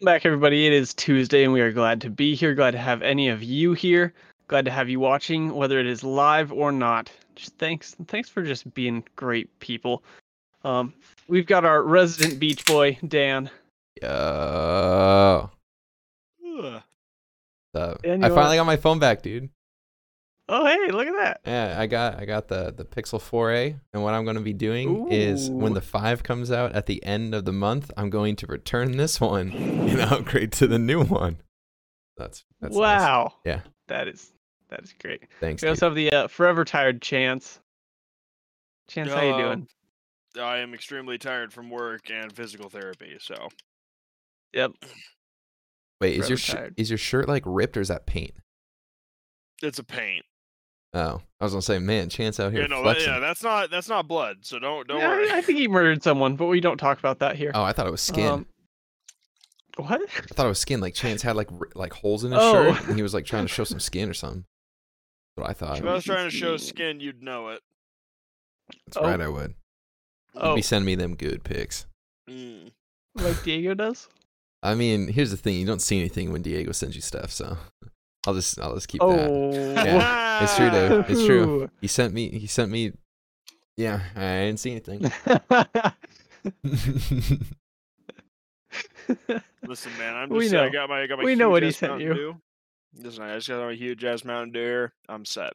[0.00, 0.66] Welcome back, everybody.
[0.66, 2.54] It is Tuesday, and we are glad to be here.
[2.54, 4.14] Glad to have any of you here.
[4.48, 7.12] Glad to have you watching, whether it is live or not.
[7.34, 10.02] Just thanks, thanks for just being great people.
[10.64, 10.94] Um,
[11.28, 13.50] we've got our resident beach boy Dan.
[14.00, 15.50] Yo.
[16.48, 16.82] Ugh.
[17.76, 19.50] So, I finally got my phone back, dude.
[20.52, 21.40] Oh, hey, look at that.
[21.46, 24.52] Yeah, I got I got the the Pixel 4a, and what I'm going to be
[24.52, 28.34] doing is when the 5 comes out at the end of the month, I'm going
[28.36, 31.40] to return this one and upgrade to the new one.
[32.16, 32.80] That's that's nice.
[32.80, 33.34] wow.
[33.44, 33.60] Yeah.
[33.86, 34.32] That is
[34.70, 35.22] that is great.
[35.38, 35.62] Thanks.
[35.62, 35.70] We Dude.
[35.70, 37.60] also have the uh, forever tired Chance.
[38.88, 39.68] Chance, how you doing?
[40.36, 43.48] Um, I am extremely tired from work and physical therapy, so
[44.52, 44.72] Yep.
[46.00, 48.32] Wait, is your sh- is your shirt like ripped or is that paint?
[49.62, 50.22] it's a pain.
[50.92, 53.12] Oh, I was gonna say, man, Chance out here Yeah, no, that, flexing.
[53.12, 55.30] yeah, that's not that's not blood, so don't don't Yeah, worry.
[55.30, 57.52] I, I think he murdered someone, but we don't talk about that here.
[57.54, 58.26] Oh, I thought it was skin.
[58.26, 58.46] Um,
[59.76, 60.00] what?
[60.02, 60.80] I thought it was skin.
[60.80, 62.74] Like Chance had like r- like holes in his Oh.
[62.74, 64.44] shirt, and he was like trying to show some skin or something.
[65.36, 65.78] That's what I thought.
[65.78, 66.68] if I was trying to show Skin.
[66.76, 67.60] skin, you'd know it.
[68.86, 69.02] That's Oh.
[69.02, 69.54] right, I would.
[70.34, 71.86] Oh, Be send me them good pics.
[72.28, 72.72] Mm.
[73.14, 74.08] like Diego does.
[74.62, 77.56] I mean, here's the thing: you don't see anything when Diego sends you stuff, so
[78.26, 79.06] I'll just I'll just keep that.
[79.30, 81.04] Oh, Yeah, It's true, though.
[81.08, 81.70] It's true.
[81.80, 82.28] He sent me.
[82.30, 82.92] He sent me.
[83.76, 85.00] Yeah, I didn't see anything.
[89.66, 90.72] Listen, man, I'm We just I know.
[90.72, 92.14] got my I got my We know what he sent Mountain you.
[92.14, 92.36] Dew.
[93.02, 94.88] Listen, I just got my huge ass Mountain Dew.
[95.08, 95.52] I'm set.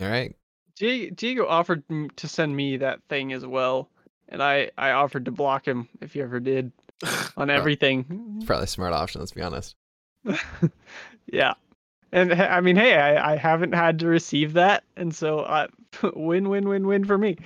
[0.00, 0.34] All right.
[0.78, 1.82] Die- Diego offered
[2.16, 3.90] to send me that thing as well,
[4.28, 6.72] and I I offered to block him if he ever did
[7.36, 8.34] on everything.
[8.36, 9.20] It's probably a smart option.
[9.20, 9.74] Let's be honest.
[11.32, 11.54] yeah,
[12.12, 15.66] and I mean, hey, I I haven't had to receive that, and so uh,
[16.14, 17.36] win win win win for me.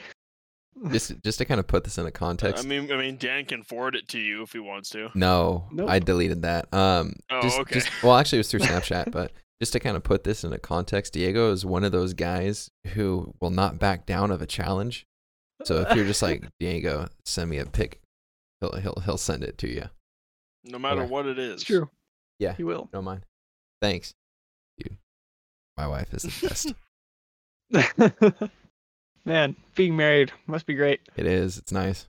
[0.91, 2.67] Just just to kind of put this into I context.
[2.67, 5.11] mean, I mean, Dan can forward it to you if he wants to.
[5.15, 5.89] no, Nope.
[5.89, 6.73] I deleted that.
[6.75, 7.75] Um, Oh, just, okay.
[7.75, 10.59] just well, actually, it was through Snapchat, but just to kind of put this into
[10.59, 15.06] context, Diego is one of those guys who will not back down of a challenge.
[15.65, 18.01] So if you're just like Diego, send me a pic,
[18.61, 19.84] he'll he'll he'll send it to you.
[20.65, 21.11] No matter Okay.
[21.11, 21.55] what it is.
[21.56, 21.91] it's true.
[22.41, 22.55] Yeah.
[22.55, 22.89] he will.
[22.93, 23.25] Don't mind.
[23.81, 24.15] Thanks.
[25.82, 25.88] You.
[25.88, 26.72] My wife is the best.
[29.25, 31.00] Man, being married must be great.
[31.16, 31.59] it is.
[31.59, 32.06] It's nice.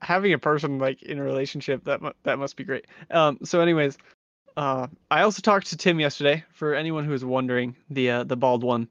[0.00, 2.86] having a person like in a relationship that mu- that must be great.
[3.10, 3.38] Um.
[3.44, 3.98] So, anyways,
[4.56, 6.44] uh, I also talked to Tim yesterday.
[6.54, 8.88] For anyone who is wondering, the uh, the bald one.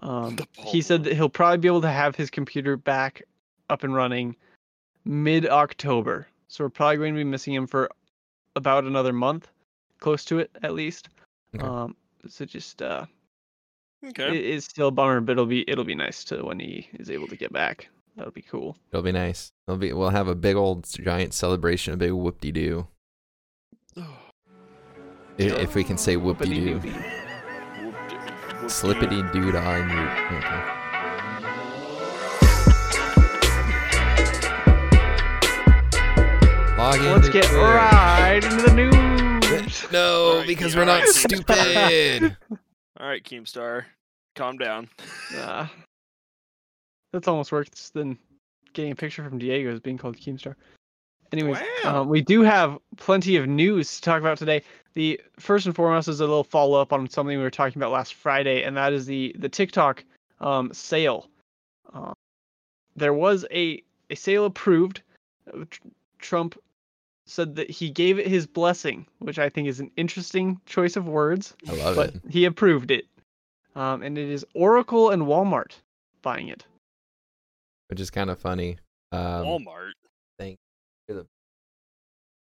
[0.00, 3.22] Um, The he said that he'll probably be able to have his computer back
[3.70, 4.34] up and running
[5.04, 6.26] mid October.
[6.48, 7.90] So we're probably going to be missing him for
[8.56, 9.48] about another month,
[10.00, 11.08] close to it at least.
[11.54, 11.64] Okay.
[11.64, 11.94] Um.
[12.28, 13.06] So just uh,
[14.06, 14.28] Okay.
[14.28, 17.10] it is still a bummer, but it'll be it'll be nice to when he is
[17.10, 17.88] able to get back.
[18.16, 18.76] That'll be cool.
[18.92, 19.52] It'll be nice.
[19.66, 19.92] It'll be.
[19.92, 22.86] We'll have a big old giant celebration, a big whoop de doo.
[25.38, 26.80] If we can say whoop de doo.
[28.66, 30.00] Slippity doo dah and you.
[30.36, 30.78] Okay.
[36.76, 37.12] Log in.
[37.12, 38.94] Let's get right into the news.
[39.92, 42.36] No, because we're not stupid.
[43.00, 43.84] All right, Keemstar,
[44.34, 44.88] calm down.
[45.36, 45.66] Uh,
[47.12, 48.18] that's almost worse than
[48.72, 50.54] getting a picture from Diego as being called Keemstar.
[51.30, 52.00] Anyways, Wow.
[52.02, 54.62] um, we do have plenty of news to talk about today.
[54.94, 57.92] The first and foremost is a little follow up on something we were talking about
[57.92, 60.04] last Friday, and that is the the TikTok
[60.40, 61.28] um, sale.
[61.92, 62.14] Uh,
[62.96, 65.02] there was a a sale approved.
[65.70, 65.88] Tr-
[66.18, 66.58] Trump
[67.28, 71.06] said that he gave it his blessing, which I think is an interesting choice of
[71.08, 71.54] words.
[71.68, 72.22] I love but it.
[72.30, 73.04] he approved it.
[73.76, 75.72] Um, and it is Oracle and Walmart
[76.22, 76.64] buying it.
[77.88, 78.78] Which is kind of funny.
[79.12, 79.92] Um, Walmart.
[80.38, 80.56] thank
[81.08, 81.14] you.
[81.14, 81.26] The-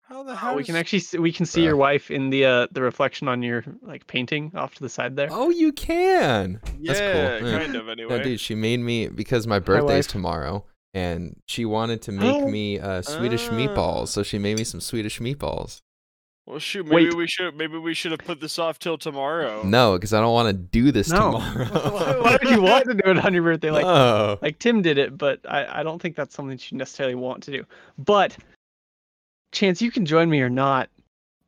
[0.08, 0.54] How the Uh, hell?
[0.54, 3.42] we can actually see, we can see your wife in the uh, the reflection on
[3.42, 5.28] your like painting off to the side there.
[5.30, 6.60] Oh, you can.
[6.78, 7.50] Yeah, That's cool.
[7.50, 7.58] Yeah.
[7.58, 7.86] kind of.
[7.86, 8.22] No, Anyway.
[8.22, 10.12] dude, she made me because my birthday's wife.
[10.12, 10.64] tomorrow,
[10.96, 12.48] and she wanted to make Oh.
[12.48, 13.52] me uh, Swedish Ah.
[13.52, 14.08] meatballs.
[14.08, 15.80] So she made me some Swedish meatballs.
[16.46, 16.86] Well, shoot.
[16.86, 17.14] Maybe Wait.
[17.16, 17.56] we should.
[17.56, 19.62] Maybe we should have put this off till tomorrow.
[19.64, 21.32] No, because I don't want to do this No.
[21.32, 21.64] tomorrow.
[21.92, 23.70] Why why would you want to do it on your birthday?
[23.72, 24.38] Like no.
[24.40, 27.50] like Tim did it, but I, I don't think that's something you necessarily want to
[27.50, 27.64] do.
[27.98, 28.36] But
[29.52, 30.88] Chance, you can join me or not.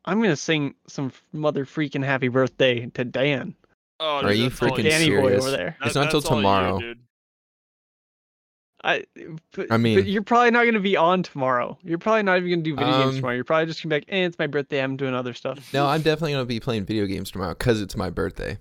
[0.04, 3.54] I'm gonna sing some mother freaking happy birthday to Dan,
[4.00, 5.44] Oh, Are you freaking Danny boy serious?
[5.44, 5.76] over there.
[5.84, 6.78] It's not until that's all you, tomorrow.
[6.78, 6.98] dude.
[8.88, 9.04] I,
[9.52, 11.76] but, I mean- but you're probably not gonna be on tomorrow.
[11.84, 13.34] You're probably not even gonna do video games Um, tomorrow.
[13.34, 14.82] You're probably just gonna be like, eh, it's my birthday.
[14.82, 15.72] I'm doing other stuff.
[15.74, 18.58] No, I'm definitely gonna be playing video games tomorrow because it's my birthday.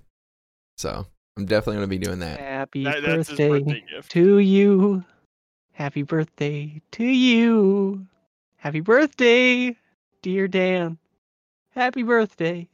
[0.76, 2.38] So I'm definitely gonna be doing that.
[2.40, 4.10] Happy That- birthday, birthday gift.
[4.12, 5.04] to you.
[5.72, 8.06] Happy birthday to you.
[8.56, 9.76] Happy birthday,
[10.22, 10.98] dear Dan.
[11.70, 12.68] Happy birthday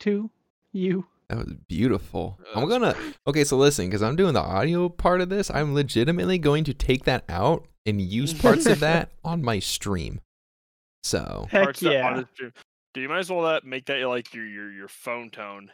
[0.00, 0.30] to
[0.72, 1.06] you.
[1.30, 2.38] That was beautiful.
[2.56, 2.94] I'm gonna
[3.26, 3.44] okay.
[3.44, 7.04] So listen, because I'm doing the audio part of this, I'm legitimately going to take
[7.04, 10.20] that out and use parts of that on my stream.
[11.04, 12.06] So Heck Parts that yeah.
[12.06, 12.30] honest-
[12.94, 15.70] Do you might as well that make that like your your your phone tone?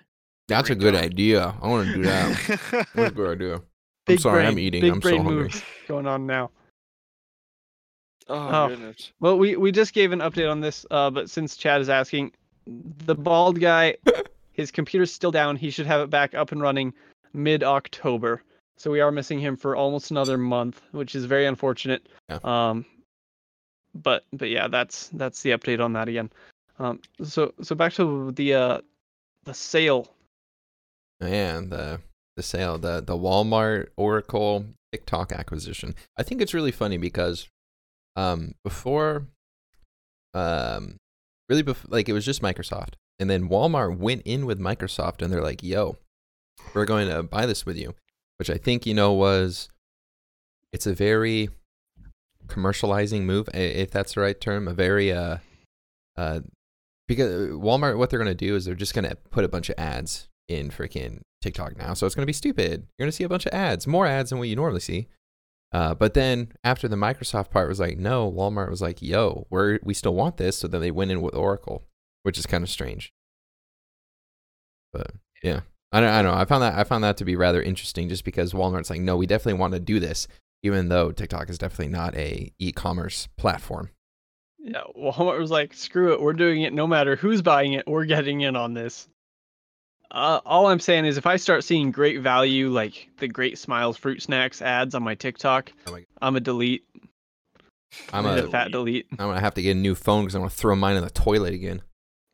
[0.47, 1.03] that's a good Ringtone.
[1.05, 1.55] idea.
[1.63, 2.87] I want to do that.
[2.95, 3.55] That's a good idea.
[3.57, 3.63] I'm
[4.07, 4.81] Big sorry, brain, I'm eating.
[4.83, 5.43] Big I'm so brain hungry.
[5.45, 6.51] moves going on now.
[8.29, 8.69] oh, Oh.
[8.69, 9.11] goodness.
[9.21, 12.31] Well, we, we just gave an update on this, uh, but since Chad is asking,
[12.67, 13.97] the bald guy,
[14.57, 15.57] his computer's still down.
[15.57, 16.95] He should have it back up and running
[17.33, 18.43] mid October.
[18.79, 22.09] So we are missing him for almost another month, which is very unfortunate.
[22.29, 22.39] Yeah.
[22.43, 22.85] Um,
[23.95, 26.31] but but yeah, that's that's the update on that again.
[26.79, 28.81] Um, so so back to the uh,
[29.45, 30.09] the sale.
[31.21, 32.01] Yeah, the
[32.37, 35.95] the sale, the the Walmart Oracle TikTok acquisition.
[36.17, 37.49] I think it's really funny because
[38.17, 39.27] um before
[40.35, 40.97] um
[41.49, 42.95] really bef- like it was just Microsoft.
[43.19, 45.97] And then Walmart went in with Microsoft and they're like, "Yo,
[46.75, 47.95] we're going to buy this with you."
[48.39, 49.69] Which I think, you know, was
[50.73, 51.49] it's a very
[52.47, 55.39] commercializing move if that's the right term, a very uh
[56.17, 56.41] uh
[57.09, 59.69] because Walmart what they're going to do is they're just going to put a bunch
[59.71, 61.95] of ads in freaking TikTok now.
[61.95, 62.87] So it's going to be stupid.
[62.99, 65.09] You're going to see a bunch of ads, more ads than what you normally see.
[65.73, 69.79] Uh, but then after the Microsoft part was like, no, Walmart was like, yo, we're,
[69.83, 70.59] we still want this.
[70.59, 71.85] So then they went in with Oracle,
[72.27, 73.13] which is kind of strange.
[74.93, 75.13] But
[75.45, 75.61] yeah,
[75.93, 76.41] I don't, I don't know.
[76.41, 79.17] I found that, I found that to be rather interesting just because Walmart's like, no,
[79.17, 80.27] we definitely want to do this,
[80.65, 83.91] even though TikTok is definitely not a e-commerce platform.
[84.59, 88.07] Yeah, Walmart was like, screw it, we're doing it no matter who's buying it, we're
[88.07, 89.07] getting in on this.
[90.11, 93.97] Uh, all I'm saying is if I start seeing great value like the Great Smiles
[93.97, 96.83] fruit snacks ads on my TikTok, Oh I'm a delete.
[98.13, 99.07] I'm a, a fat delete.
[99.13, 101.11] I'm gonna have to get a new phone because I'm gonna throw mine in the
[101.11, 101.83] toilet again.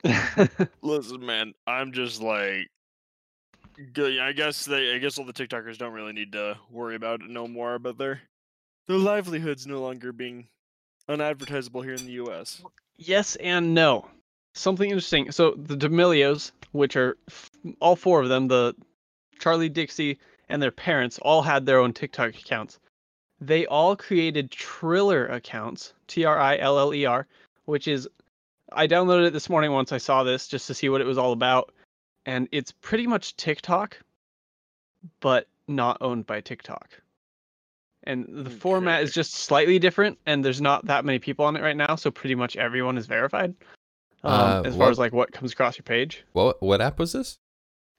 [0.83, 2.69] Listen, man, I'm just like.
[3.97, 7.31] I guess they, I guess all the TikTokers don't really need to worry about it
[7.31, 7.79] no more.
[7.79, 8.21] But their
[8.87, 10.47] their livelihoods no longer being
[11.09, 12.63] unadvertisable here in the U.S.
[12.97, 14.07] yes and no.
[14.55, 15.33] Something interesting.
[15.33, 17.51] So the D'Amelios, which are f-
[17.81, 18.75] all four of them, the
[19.39, 20.19] Charlie Dixie
[20.51, 22.79] and their parents, all had their own TikTok accounts.
[23.41, 27.27] They all created Triller accounts, T R I L L E R,
[27.65, 28.07] which is
[28.75, 31.19] I downloaded it this morning once I saw this just to see what it was
[31.19, 31.73] all about,
[32.27, 33.99] and it's pretty much TikTok,
[35.21, 36.91] but not owned by TikTok.
[38.05, 41.63] And the format is just slightly different, and there's not that many people on it
[41.63, 43.55] right now, so pretty much everyone is verified.
[44.25, 47.13] Um, Uh, as far as like what comes across your page, What what app was
[47.13, 47.39] this?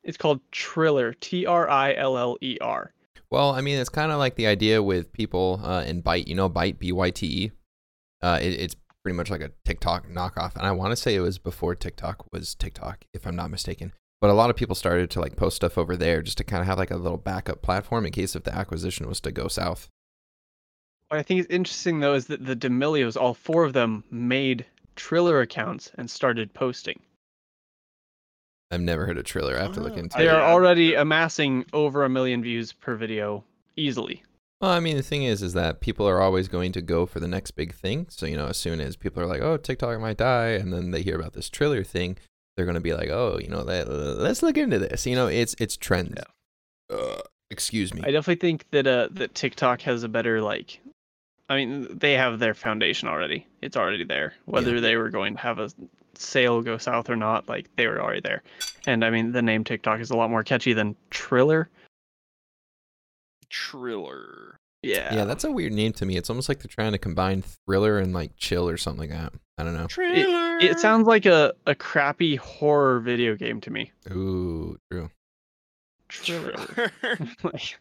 [0.04, 2.94] it's called Triller, T R I L L E R.
[3.30, 6.28] Well, I mean, it's kind of like the idea with people uh, in Byte.
[6.28, 7.52] You know, Byte, B Y T E.
[8.22, 11.20] Uh, it, it's pretty much like a TikTok knockoff, and I want to say it
[11.20, 13.94] was before TikTok was TikTok, if I'm not mistaken.
[14.22, 16.62] But a lot of people started to like post stuff over there just to kind
[16.62, 19.50] of have like a little backup platform in case if the acquisition was to go
[19.50, 19.90] south.
[21.10, 24.66] What I think is interesting though is that the D'Amelios, all four of them, made
[24.96, 27.02] Triller accounts and started posting.
[28.72, 29.58] I've never heard of Triller.
[29.58, 30.28] I have to look Oh, into They it.
[30.28, 33.44] They are already amassing over a million views per video
[33.76, 34.24] easily.
[34.64, 37.20] Well, I mean, the thing is, is that people are always going to go for
[37.20, 38.08] the next big thing.
[38.10, 40.92] So you know, as soon as people are like, "Oh, TikTok might die," and then
[40.92, 42.18] they hear about this Triller thing,
[42.56, 45.28] they're going to be like, "Oh, you know, that, let's look into this." You know,
[45.28, 46.16] it's it's trends.
[46.90, 47.20] Uh,
[47.52, 48.04] excuse me.
[48.06, 50.80] I definitely think that uh that TikTok has a better like
[51.50, 53.46] I mean they have their foundation already.
[53.62, 54.34] It's already there.
[54.46, 55.72] Whether they were going to have a
[56.14, 58.44] sale go south or not, like they were already there.
[58.88, 61.70] And I mean the name TikTok is a lot more catchy than Triller.
[63.54, 64.58] Triller.
[64.82, 65.14] Yeah.
[65.14, 66.18] Yeah, that's a weird name to me.
[66.18, 69.34] It's almost like they're trying to combine thriller and like chill or something like that.
[69.60, 69.86] I don't know.
[69.86, 70.58] Trailer.
[70.58, 73.92] it sounds like a, a crappy horror video game to me.
[74.12, 75.12] Ooh, true.
[76.10, 76.92] Triller.
[77.44, 77.78] like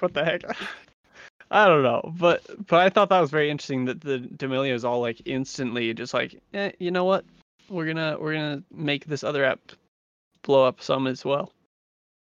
[0.00, 0.42] what the heck?
[1.50, 5.00] I don't know, but but I thought that was very interesting that the D'Amelios all
[5.00, 7.24] like instantly just like, eh, you know what?
[7.68, 9.60] We're gonna we're gonna make this other app
[10.42, 11.52] blow up some as well.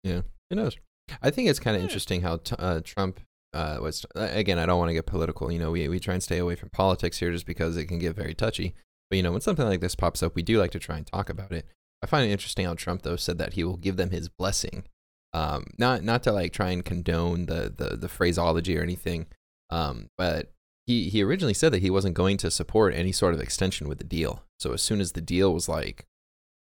[0.04, 0.76] Yeah, who knows?
[1.22, 3.20] I think it's kind of interesting how t- uh, Trump
[3.54, 4.06] uh, was.
[4.16, 5.52] uh, Again, I don't want to get political.
[5.52, 8.00] You know, we we try and stay away from politics here just because it can
[8.00, 8.74] get very touchy.
[9.10, 11.06] But you know, when something like this pops up, we do like to try and
[11.06, 11.68] talk about it.
[12.02, 14.86] I find it interesting how Trump though said that he will give them his blessing.
[15.34, 19.28] Um, not not to like try and condone the the, the phraseology or anything.
[19.70, 20.52] Um, but
[20.86, 23.98] he he originally said that he wasn't going to support any sort of extension with
[23.98, 24.44] the deal.
[24.60, 26.06] So as soon as the deal was like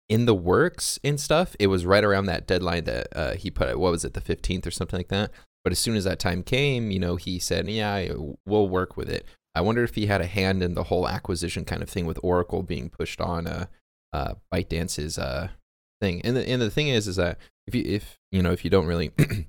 [0.10, 3.80] in the works and stuff, it was right around that deadline that uh, he put.
[3.80, 5.32] What was it, the fifteenth or something like that?
[5.64, 8.14] But as soon as that time came, you know, he said, "Yeah,
[8.46, 9.26] we'll work with it."
[9.56, 12.20] I wonder if he had a hand in the whole acquisition kind of thing with
[12.24, 13.66] Oracle being pushed on uh,
[14.14, 15.50] uh, ByteDance's uh,
[16.00, 16.22] thing.
[16.24, 17.38] And the and the thing is, is that
[17.68, 19.12] if you if you know if you don't really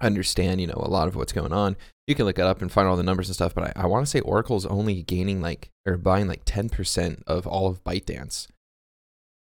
[0.00, 1.76] understand, you know, a lot of what's going on,
[2.06, 3.54] you can look it up and find all the numbers and stuff.
[3.54, 7.22] But I, I want to say Oracle's only gaining like or buying like ten percent
[7.26, 8.48] of all of ByteDance,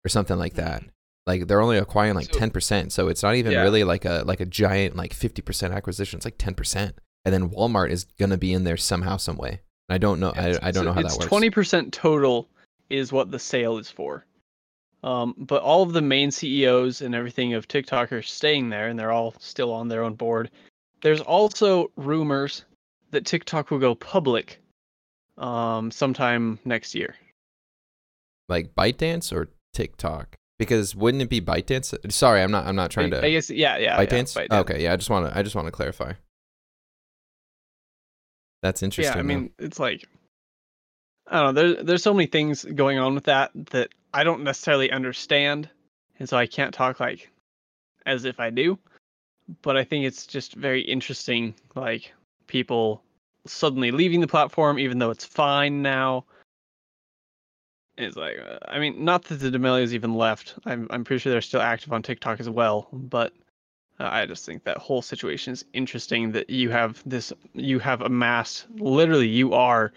[0.06, 0.84] or something like that.
[1.26, 3.62] Like they're only acquiring like So- ten percent, so it's not even Yeah.
[3.64, 6.18] really like a like a giant like fifty percent acquisition.
[6.18, 6.96] It's like ten percent,
[7.26, 9.62] and then Walmart is gonna be in there somehow, some way.
[9.90, 10.32] I don't know.
[10.36, 11.26] I, I don't know how that works.
[11.26, 12.50] Twenty percent total
[12.90, 14.26] is what the sale is for.
[15.04, 18.98] Um, but all of the main CEOs and everything of TikTok are staying there, and
[18.98, 20.50] they're all still on their own board.
[21.02, 22.64] There's also rumors
[23.12, 24.60] that TikTok will go public
[25.38, 27.16] um, sometime next year.
[28.50, 30.36] like ByteDance or TikTok?
[30.60, 32.12] Because wouldn't it be ByteDance?
[32.12, 32.66] Sorry, I'm not.
[32.66, 33.26] I'm not trying to.
[33.26, 34.00] I guess, yeah, yeah.
[34.00, 34.48] yeah, ByteDance?
[34.48, 34.60] ByteDance.
[34.62, 34.94] Okay, yeah.
[34.94, 35.38] I just want to.
[35.38, 36.14] I just want to clarify.
[38.62, 39.14] That's interesting.
[39.14, 39.28] Yeah, I though.
[39.28, 40.08] mean, it's like
[41.28, 41.62] I don't know.
[41.62, 45.70] There's there's so many things going on with that that I don't necessarily understand,
[46.20, 47.30] and so I can't talk like
[48.06, 48.78] as if I do.
[49.62, 52.14] But I think it's just very interesting, like
[52.48, 53.04] people
[53.46, 56.26] suddenly leaving the platform, even though it's fine now.
[57.98, 60.56] It's like, uh, I mean, not that the D'Amelios even left.
[60.66, 63.34] I'm I'm pretty sure they're still active on TikTok as well, but
[64.00, 66.32] uh, I just think that whole situation is interesting.
[66.32, 68.66] That you have this, you have amassed.
[68.78, 69.94] Literally, you are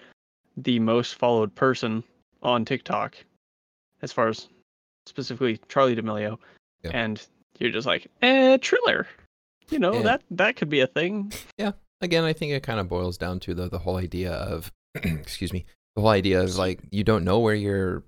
[0.59, 2.05] the most followed person
[2.43, 3.17] on TikTok,
[4.03, 4.49] as far as
[5.07, 6.39] specifically Charlie D'Amelio,
[6.85, 6.91] Yeah.
[6.93, 7.27] and
[7.59, 9.07] you're just like, eh, Triller.
[9.71, 10.03] You know Yeah.
[10.03, 11.33] that that could be a thing.
[11.57, 11.73] Yeah.
[12.03, 15.53] Again, I think it kind of boils down to the the whole idea of, excuse
[15.55, 15.65] me,
[15.97, 18.05] the whole idea is like you don't know where your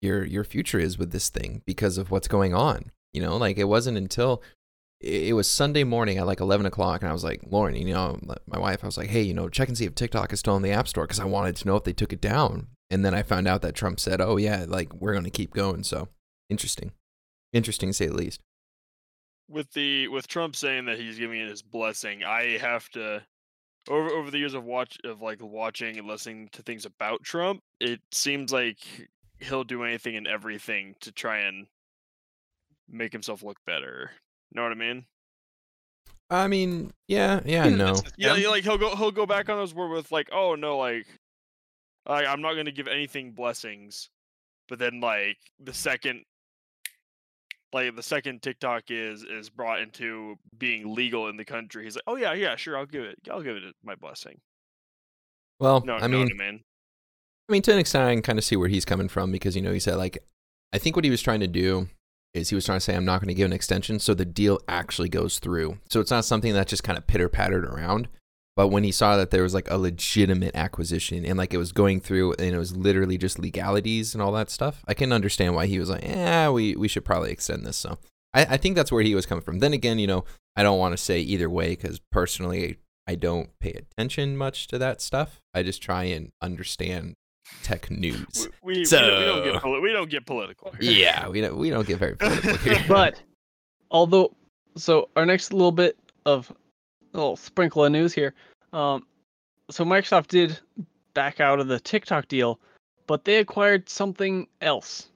[0.00, 2.90] your your future is with this thing because of what's going on.
[3.12, 4.42] You know, like it wasn't until
[5.00, 8.18] it was Sunday morning at like 11 o'clock, and I was like, Lauren, you know,
[8.46, 10.56] my wife, I was like, hey, you know, check and see if TikTok is still
[10.56, 12.68] in the App Store because I wanted to know if they took it down.
[12.90, 15.52] And then I found out that Trump said, oh, yeah, like we're going to keep
[15.52, 15.82] going.
[15.84, 16.08] So
[16.48, 16.92] interesting.
[17.52, 18.40] Interesting to say the least.
[19.48, 23.22] with the with Trump saying that he's giving it his blessing, I have to
[23.88, 27.62] over over the years of watch of like watching and listening to things about Trump,
[27.80, 28.78] it seems like
[29.38, 31.66] he'll do anything and everything to try and
[32.88, 34.10] make himself look better.
[34.52, 35.04] Know what I mean?
[36.30, 37.96] I mean, yeah, yeah, no.
[38.16, 40.78] Yeah, yeah, like he'll go he'll go back on those words with like, oh no,
[40.78, 41.06] like
[42.06, 44.08] I, I'm not gonna give anything blessings,
[44.68, 46.24] but then like the second
[47.74, 52.04] like the second TikTok is is brought into being legal in the country, he's like,
[52.06, 54.40] oh yeah, yeah, sure, I'll give it, I'll give it my blessing.
[55.60, 56.60] Well, No, I mean, I mean,
[57.48, 59.56] I mean, to an extent, I can kind of see where he's coming from because
[59.56, 60.18] you know he said like,
[60.72, 61.88] I think what he was trying to do
[62.32, 64.24] is he was trying to say I'm not going to give an extension, so the
[64.24, 65.78] deal actually goes through.
[65.88, 68.08] So it's not something that just kind of pitter pattered around.
[68.56, 71.72] But when he saw that there was like a legitimate acquisition and like it was
[71.72, 75.54] going through and it was literally just legalities and all that stuff, I can understand
[75.54, 77.76] why he was like, yeah, we we should probably extend this.
[77.76, 77.98] So
[78.32, 79.58] I, I think that's where he was coming from.
[79.58, 83.50] Then again, you know, I don't want to say either way because personally, I don't
[83.58, 85.40] pay attention much to that stuff.
[85.52, 87.14] I just try and understand
[87.62, 88.48] tech news.
[88.62, 90.72] we, we, we, don't, we don't get poli- we don't get political.
[90.80, 90.92] here.
[90.92, 92.84] Yeah, we don't we don't get very political here.
[92.88, 93.20] but
[93.90, 94.34] although
[94.76, 96.52] so our next little bit of
[97.14, 98.34] little sprinkle of news here
[98.72, 99.06] um
[99.70, 100.58] so microsoft did
[101.14, 102.58] back out of the tiktok deal
[103.06, 105.08] but they acquired something else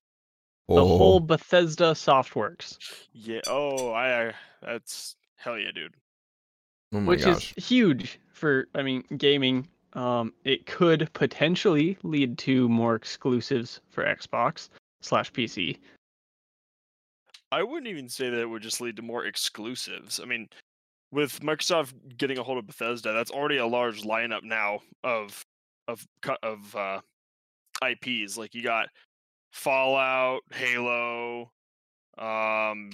[0.69, 2.77] the Oh, whole bethesda softworks
[3.15, 3.41] yeah.
[3.47, 4.33] Oh, I.
[4.63, 5.95] That's hell yeah, dude.
[6.93, 7.55] oh my which gosh.
[7.57, 14.05] is huge for i mean gaming um it could potentially lead to more exclusives for
[14.05, 14.69] xbox
[15.01, 15.79] slash pc
[17.51, 20.21] I wouldn't even say that it would just lead to more exclusives.
[20.21, 20.51] I mean,
[21.11, 25.45] with Microsoft getting a hold of Bethesda, that's already a large lineup now of
[25.87, 26.07] of
[26.43, 27.01] of uh,
[27.83, 28.37] IPs.
[28.37, 28.89] Like you got
[29.53, 31.51] Fallout, Halo,
[32.19, 32.91] um,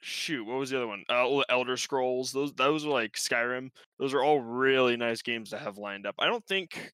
[0.00, 1.04] shoot, what was the other one?
[1.08, 2.32] Uh, Elder Scrolls.
[2.32, 3.70] Those those are like Skyrim.
[3.98, 6.14] Those are all really nice games to have lined up.
[6.18, 6.92] I don't think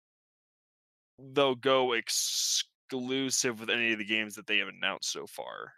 [1.33, 5.73] they'll go exclusive with any of the games that they have announced so far,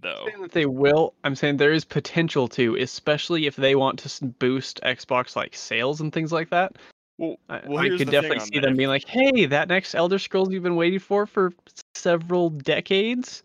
[0.00, 0.24] though.
[0.26, 1.14] saying that they will.
[1.24, 6.00] I'm saying there is potential to, especially if they want to boost Xbox like sales
[6.00, 6.76] and things like that.
[7.18, 8.62] Well, I, well, I here's could definitely see that.
[8.62, 11.52] them being like, "Hey, that next Elder Scrolls you've been waiting for for
[11.94, 13.42] several decades,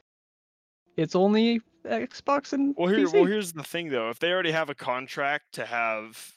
[0.96, 4.10] it's only Xbox and Well, here, PC." well, here's the thing though.
[4.10, 6.34] If they already have a contract to have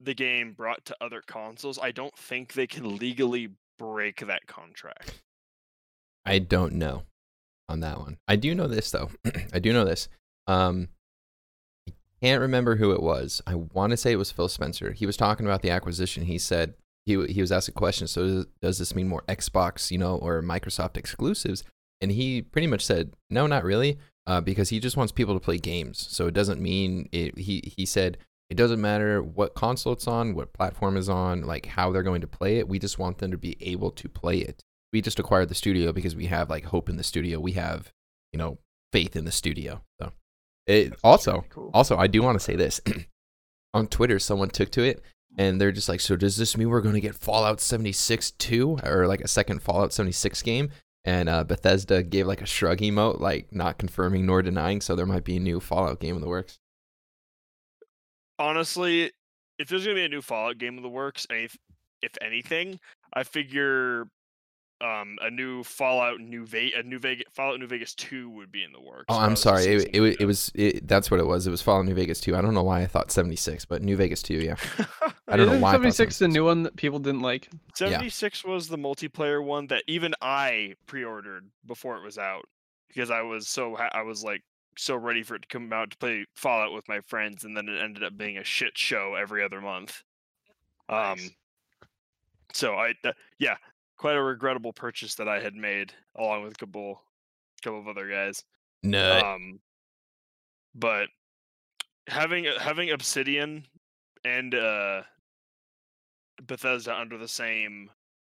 [0.00, 5.22] the game brought to other consoles, I don't think they can legally break that contract.
[6.24, 7.04] I don't know
[7.70, 8.18] on that one.
[8.28, 9.10] I do know this though.
[9.52, 10.08] I do know this.
[10.46, 10.88] Um,
[11.88, 13.40] I can't remember who it was.
[13.46, 14.92] I want to say it was Phil Spencer.
[14.92, 16.24] He was talking about the acquisition.
[16.24, 16.74] He said
[17.06, 18.06] he he was asked a question.
[18.06, 21.64] So does, does this mean more Xbox, you know, or Microsoft exclusives?
[22.00, 25.40] and he pretty much said, "No, not really," uh, because he just wants people to
[25.40, 26.06] play games.
[26.10, 27.38] So it doesn't mean it.
[27.38, 31.66] He he said it doesn't matter what console it's on, what platform is on, like
[31.66, 32.68] how they're going to play it.
[32.68, 34.64] We just want them to be able to play it.
[34.92, 37.38] We just acquired the studio because we have like hope in the studio.
[37.38, 37.92] We have,
[38.32, 38.58] you know,
[38.92, 39.82] faith in the studio.
[40.00, 40.12] So
[40.66, 41.70] it also really cool.
[41.72, 42.80] also I do want to say this.
[43.74, 45.02] on Twitter, someone took to it
[45.38, 48.80] and they're just like, so does this mean we're going to get Fallout 76 2
[48.84, 50.70] or like a second Fallout 76 game?
[51.04, 54.80] And uh, Bethesda gave like a shrug emote, like not confirming nor denying.
[54.80, 56.58] So there might be a new Fallout game in the works.
[58.38, 59.12] Honestly,
[59.58, 61.56] if there's gonna be a new Fallout game in the works, and if,
[62.02, 62.80] if anything,
[63.14, 64.08] I figure
[64.80, 68.62] um a new Fallout New Vegas, a New Vegas Fallout New Vegas two would be
[68.64, 69.06] in the works.
[69.08, 69.64] Oh, I I'm sorry.
[69.64, 71.46] It, it, was- it was it, that's what it was.
[71.46, 72.34] It was Fallout New Vegas 2.
[72.36, 74.56] I don't know why I thought 76, but New Vegas 2, yeah.
[75.28, 77.48] I don't know why 76 the new one that people didn't like.
[77.74, 82.46] 76 was the multiplayer one that even I pre-ordered before it was out
[82.88, 84.42] because I was so I was like
[84.78, 87.68] so ready for it to come out to play Fallout with my friends, and then
[87.68, 90.02] it ended up being a shit show every other month.
[90.88, 91.30] Um, Nice.
[92.52, 93.56] so I th- yeah,
[94.00, 97.02] quite a regrettable purchase that I had made along with Kabul, a couple
[97.62, 98.42] couple of other guys.
[98.82, 99.20] No.
[99.20, 99.60] Um,
[100.74, 101.08] but
[102.08, 103.66] having having Obsidian
[104.24, 105.02] and uh,
[106.46, 107.90] Bethesda under the same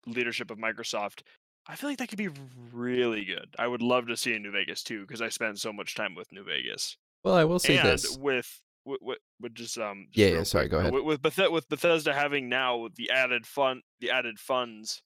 [0.07, 1.21] leadership of Microsoft,
[1.69, 2.31] I feel like that could be
[2.73, 3.55] really good.
[3.59, 6.14] I would love to see a New Vegas too because I spent so much time
[6.14, 8.17] with New Vegas well, I will say and this.
[8.17, 10.93] with with, with, with just um just Yeah, real yeah, sorry, go uh, ahead.
[10.95, 15.02] with with, Bethe- with Bethesda having now the added fun the added funds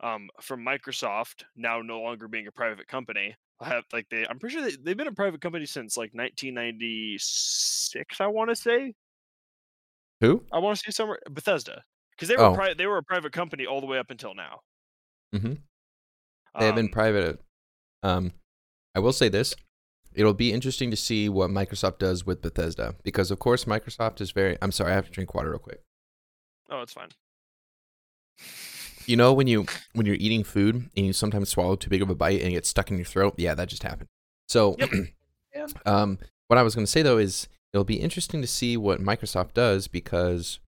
[0.00, 4.38] um from Microsoft now no longer being a private company I have like they I'm
[4.38, 8.94] pretty sure they, they've been a private company since like 1996 I want to say
[10.20, 10.44] Who?
[10.52, 12.54] I want to say somewhere Bethesda because they were Oh.
[12.54, 14.60] pri- they were a private company all the way up until now
[15.34, 15.54] Mm-hmm.
[16.58, 17.38] They have been Um, private.
[18.02, 18.32] Um,
[18.94, 19.54] I will say this.
[20.14, 24.30] It'll be interesting to see what Microsoft does with Bethesda because, of course, Microsoft is
[24.30, 24.56] very.
[24.62, 25.82] I'm sorry, I have to drink water real quick.
[26.70, 27.10] oh it's fine
[29.08, 32.10] You know when you when you're eating food and you sometimes swallow too big of
[32.10, 33.34] a bite and it gets stuck in your throat?
[33.38, 34.08] Yeah, that just happened.
[34.48, 34.76] So,
[35.54, 35.66] Yeah.
[35.86, 36.18] um,
[36.48, 39.54] what I was going to say though is it'll be interesting to see what Microsoft
[39.54, 40.60] does because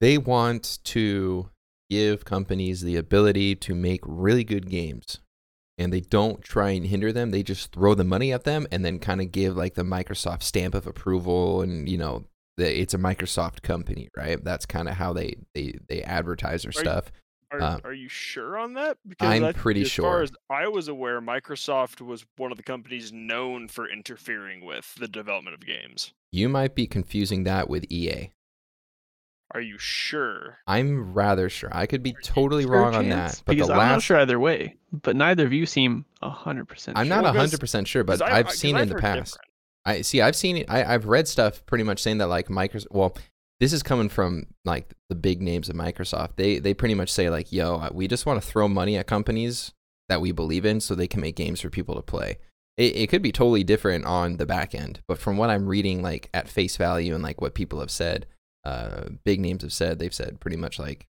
[0.00, 1.50] they want to
[1.90, 5.18] give companies the ability to make really good games.
[5.78, 7.30] And they don't try and hinder them.
[7.30, 10.42] They just throw the money at them and then kind of give like the Microsoft
[10.42, 12.24] stamp of approval and you know
[12.58, 14.42] that it's a Microsoft company, right?
[14.42, 17.12] That's kind of how they they they advertise their Are you- stuff.
[17.50, 18.96] Are, Uh, are you sure on that?
[19.06, 20.04] Because I'm I- pretty as sure.
[20.04, 24.94] far as I was aware, Microsoft was one of the companies known for interfering with
[24.94, 26.14] the development of games.
[26.30, 28.30] You might be confusing that with EA.
[29.54, 30.60] Are you sure?
[30.66, 31.68] I'm rather sure.
[31.72, 34.02] I could be totally Is there a wrong on that, but because the I'm not
[34.02, 34.76] sure either way.
[34.90, 36.96] But neither of you seem hundred percent.
[36.96, 37.16] I'm sure.
[37.16, 39.34] not Well, 'cause- hundred percent sure, but I've, I've 'cause seen it in the past.
[39.34, 39.51] different.
[39.84, 40.20] I see.
[40.20, 40.64] I've seen.
[40.68, 42.86] I, I've read stuff pretty much saying that like Microsoft.
[42.90, 43.16] Well,
[43.60, 46.36] this is coming from like the big names of Microsoft.
[46.36, 49.06] They they pretty much say like, "Yo, uh, we just want to throw money at
[49.06, 49.72] companies
[50.08, 52.38] that we believe in, so they can make games for people to play."
[52.76, 56.02] It, it could be totally different on the back end, but from what I'm reading,
[56.02, 58.26] like at face value and like what people have said,
[58.64, 61.06] uh, big names have said, they've said pretty much like,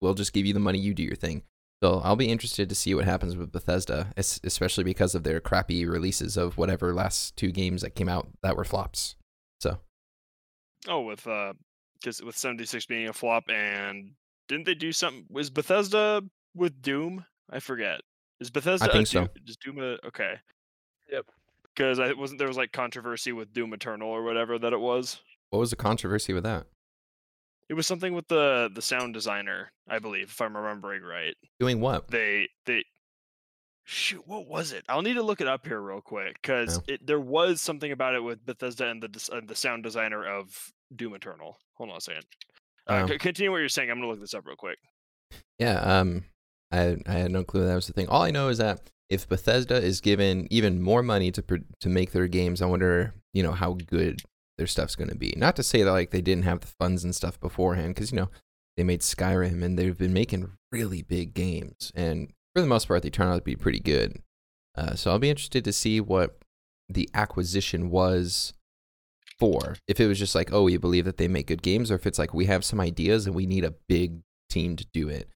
[0.00, 1.42] "We'll just give you the money, you do your thing."
[1.82, 5.86] So I'll be interested to see what happens with Bethesda, especially because of their crappy
[5.86, 9.16] releases of whatever last two games that came out that were flops.
[9.60, 9.78] So
[10.88, 11.54] Oh, with uh,
[12.00, 14.12] because with seventy six being a flop, and
[14.48, 15.24] didn't they do something?
[15.30, 16.22] Was Bethesda
[16.54, 17.24] with Doom?
[17.50, 18.00] I forget.
[18.40, 18.88] Is Bethesda?
[18.88, 19.20] I think so.
[19.20, 20.34] Doom, Is Doom a, okay?
[21.10, 21.26] Yep.
[21.74, 25.20] Because I wasn't there was like controversy with Doom Eternal or whatever that it was.
[25.50, 26.66] what was the controversy with that?
[27.70, 31.36] It was something with the the sound designer, I believe, if I'm remembering right.
[31.60, 32.08] Doing what?
[32.08, 32.82] They they
[33.84, 34.84] shoot, what was it?
[34.88, 38.16] I'll need to look it up here real quick because it there was something about
[38.16, 41.58] it with Bethesda and the uh, the sound designer of Doom Eternal.
[41.74, 42.24] Hold on a second.
[42.88, 43.88] Uh, c- continue what you're saying.
[43.88, 44.78] I'm gonna look this up real quick.
[45.60, 46.24] Yeah, um,
[46.72, 48.08] I I had no clue that was the thing.
[48.08, 51.88] All I know is that if Bethesda is given even more money to pr- to
[51.88, 54.22] make their games, I wonder, you know, how good
[54.60, 55.32] their stuff's going to be.
[55.38, 58.16] Not to say that like they didn't have the funds and stuff beforehand, because you
[58.16, 58.28] know
[58.76, 63.02] they made Skyrim and they've been making really big games, and for the most part,
[63.02, 64.20] they turn out to be pretty good.
[64.76, 66.36] Uh, so I'll be interested to see what
[66.90, 68.52] the acquisition was
[69.38, 69.76] for.
[69.88, 72.06] If it was just like, oh, we believe that they make good games, or if
[72.06, 74.20] it's like we have some ideas and we need a big
[74.50, 75.30] team to do it.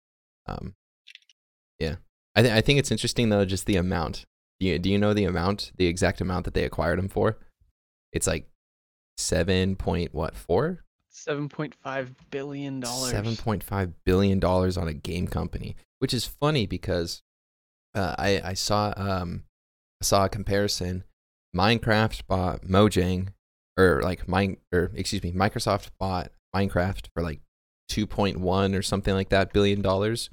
[0.46, 0.74] Um,
[1.78, 1.96] yeah,
[2.36, 4.26] I th- I think it's interesting though, just the amount.
[4.60, 7.38] Do you do you know the amount, the exact amount that they acquired them for?
[8.12, 8.50] It's like
[9.16, 10.84] seven point what four?
[11.10, 13.10] Seven point five billion dollars.
[13.10, 17.22] Seven point five billion dollars on a game company, which is funny because
[17.94, 19.44] uh, I I saw um
[20.02, 21.04] I saw a comparison.
[21.56, 23.28] Minecraft bought Mojang,
[23.78, 27.40] or like mine, or excuse me, Microsoft bought Minecraft for like
[27.88, 30.30] two point one or something like that billion dollars.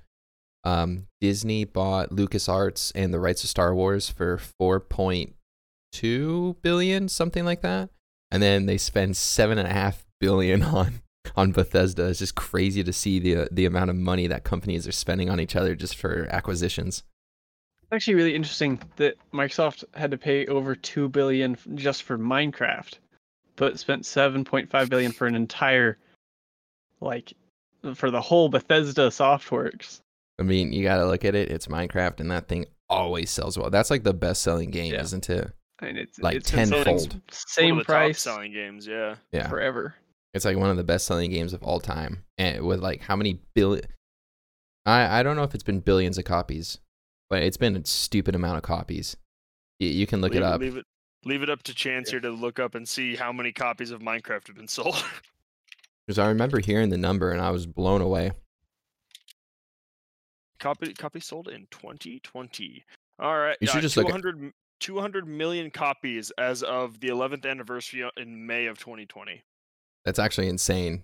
[0.64, 5.36] Um, Disney bought LucasArts and the rights to Star Wars for four point
[5.92, 7.90] two billion, something like that.
[8.32, 11.02] And then they spend seven and a half billion on
[11.36, 12.08] on Bethesda.
[12.08, 15.40] It's just crazy to see the the amount of money that companies are spending on
[15.40, 17.04] each other just for acquisitions.
[17.84, 22.94] It's actually really interesting that Microsoft had to pay over two billion just for Minecraft,
[23.58, 25.98] but spent seven point five billion for an entire,
[27.02, 27.34] like,
[27.96, 30.00] for the whole Bethesda Softworks.
[30.40, 31.52] I mean, you got to look at it.
[31.52, 33.70] It's Minecraft, and that thing always sells well.
[33.70, 35.02] That's like the best selling game, Yeah.
[35.02, 35.52] isn't it?
[35.82, 37.08] And it's Like it's been selling tenfold.
[37.08, 38.86] s- One same of the price top selling games.
[38.88, 39.16] Yeah.
[39.32, 39.96] Yeah, forever.
[40.34, 43.16] it's like one of the best selling games of all time, and with like how
[43.16, 43.86] many billion?
[44.86, 46.80] I I don't know if it's been billions of copies,
[47.30, 49.18] but it's been a stupid amount of copies.
[49.80, 50.62] You, you can look leave it up.
[50.62, 50.86] Leave it.
[51.26, 54.02] Leave it up to Chance here to look up and see how many copies of
[54.02, 54.96] Minecraft have been sold.
[56.08, 58.32] Because I remember hearing the number and I was blown away.
[60.60, 62.84] copy copy sold in 2020.
[63.20, 63.56] All right.
[63.62, 67.50] You should uh, just look at- 200, m- 200 million copies as of the 11th
[67.50, 69.44] anniversary in May of 2020.
[70.04, 71.04] That's actually insane,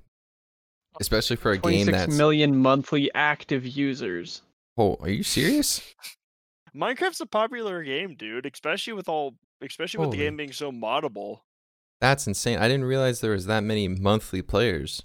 [0.94, 0.98] oh.
[1.00, 2.18] especially for a game Twenty-six that's.
[2.18, 4.42] million monthly active users.
[4.78, 5.82] Oh, are you serious?
[6.76, 11.40] Minecraft's a popular game, dude, especially with all especially with the game being so moddable.
[12.00, 12.60] That's insane.
[12.60, 15.04] I didn't realize there was that many monthly players.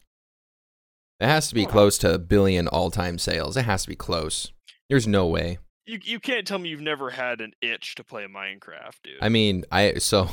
[1.21, 3.57] It has to be close to a billion all-time sales.
[3.57, 4.53] It has to be close.
[4.91, 5.59] There's no way.
[5.87, 9.19] You you can't tell me you've never had an itch to play Minecraft, dude.
[9.21, 10.29] I mean, I so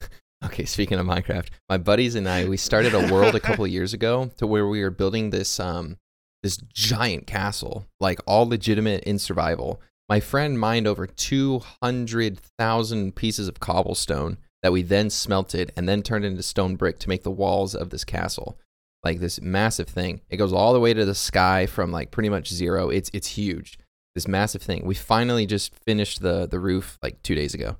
[0.44, 0.64] okay.
[0.64, 4.30] Speaking of Minecraft, my buddies and I we started a world a couple years ago
[4.38, 5.98] to where we were building this um
[6.42, 9.80] this giant castle, like all legitimate in survival.
[10.08, 15.86] My friend mined over two hundred thousand pieces of cobblestone that we then smelted and
[15.86, 18.58] then turned into stone brick to make the walls of this castle.
[19.02, 20.22] Like this massive thing.
[20.30, 22.88] It goes all the way to the sky from like pretty much zero.
[22.88, 23.78] It's it's huge.
[24.14, 24.84] This massive thing.
[24.86, 27.76] We finally just finished the the roof like two days ago.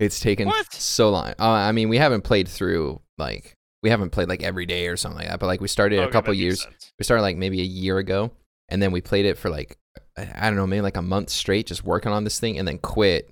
[0.00, 0.72] It's taken What?
[0.72, 1.28] so long.
[1.38, 4.96] Uh, I mean, we haven't played through like we haven't played like every day or
[4.96, 5.40] something like that.
[5.40, 6.62] But like we started Okay, a couple years.
[6.62, 6.92] sense.
[6.98, 8.32] We started like maybe a year ago,
[8.70, 9.76] and then we played it for like
[10.16, 12.66] I I don't know, maybe like a month straight, just working on this thing, and
[12.66, 13.30] then quit.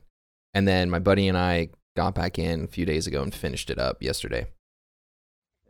[0.55, 3.71] And then my buddy and I got back in a few days ago and finished
[3.71, 4.47] it up yesterday.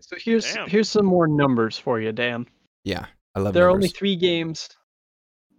[0.00, 0.68] So here's Damn.
[0.68, 2.46] here's some more numbers for you, Dan.
[2.85, 3.55] Yeah, I love.
[3.55, 4.68] There are only three games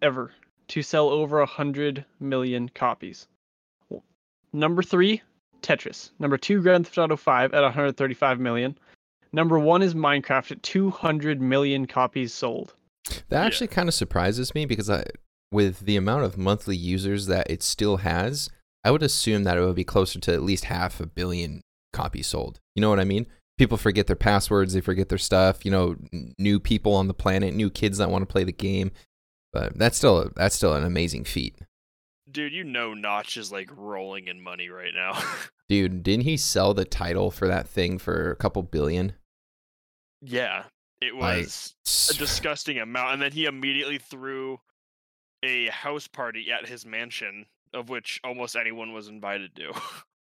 [0.02, 0.32] ever
[0.74, 3.28] to sell over a hundred million copies.
[4.54, 5.22] Number three,
[5.62, 6.10] Tetris.
[6.18, 8.76] Number two, Grand Theft Auto 5 at 135 million.
[9.32, 12.74] Number one is Minecraft at 200 million copies sold.
[13.30, 13.46] That Yeah.
[13.46, 15.04] actually kind of surprises me because I,
[15.52, 18.50] with the amount of monthly users that it still has,
[18.84, 21.62] I would assume that it would be closer to at least half a billion
[21.94, 22.60] copies sold.
[22.76, 23.28] You know what I mean?
[23.60, 25.64] People forget their passwords, they forget their stuff.
[25.66, 28.52] You know, n- new people on the planet, new kids that want to play the
[28.52, 28.92] game.
[29.54, 31.56] But that's still that's still an amazing feat,
[32.32, 35.22] Dude, you know Notch is like rolling in money right now.
[35.70, 36.04] dude.
[36.04, 39.14] Didn't he sell the title for that thing for a couple billion?
[40.22, 40.64] yeah.
[41.02, 41.76] It was
[42.10, 43.14] a disgusting amount.
[43.14, 44.62] And then he immediately threw
[45.44, 49.74] a house party at his mansion, of which almost anyone was invited to.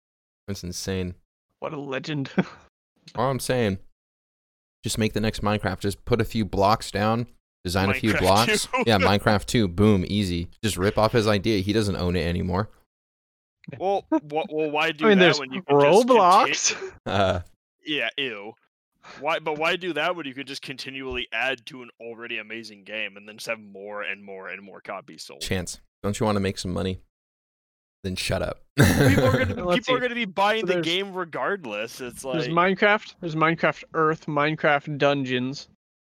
[0.48, 1.16] That's insane.
[1.58, 2.30] What a legend.
[3.14, 3.76] All I'm saying,
[4.82, 5.80] just make the next Minecraft.
[5.80, 7.26] Just put a few blocks down,
[7.64, 8.68] design a few blocks.
[8.86, 10.48] yeah, Minecraft 2, boom, easy.
[10.62, 11.60] Just rip off his idea.
[11.60, 12.70] He doesn't own it anymore.
[13.78, 16.74] well, wha- well, why do I mean, that there's when you can just Roblox.
[16.74, 17.40] conti- Uh,
[17.84, 18.52] yeah, ew.
[19.20, 19.38] Why?
[19.38, 23.16] But why do that when you could just continually add to an already amazing game
[23.16, 25.40] and then just have more and more and more copies sold?
[25.40, 25.80] chance.
[26.02, 27.00] Don't you want to make some money?
[28.04, 28.62] Then shut up.
[28.78, 30.02] People are gonna, Let's people are see.
[30.02, 32.00] gonna be buying So the game regardless.
[32.00, 33.14] It's like There's Minecraft.
[33.20, 34.26] There's Minecraft Earth.
[34.26, 35.68] Minecraft Dungeons.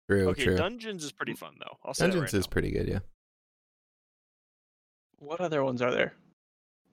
[0.10, 0.58] True, okay, true.
[0.58, 1.78] Dungeons is pretty fun though.
[1.86, 2.52] I'll say that Dungeons right is now.
[2.52, 3.00] pretty good, yeah.
[5.20, 6.14] What other ones are there?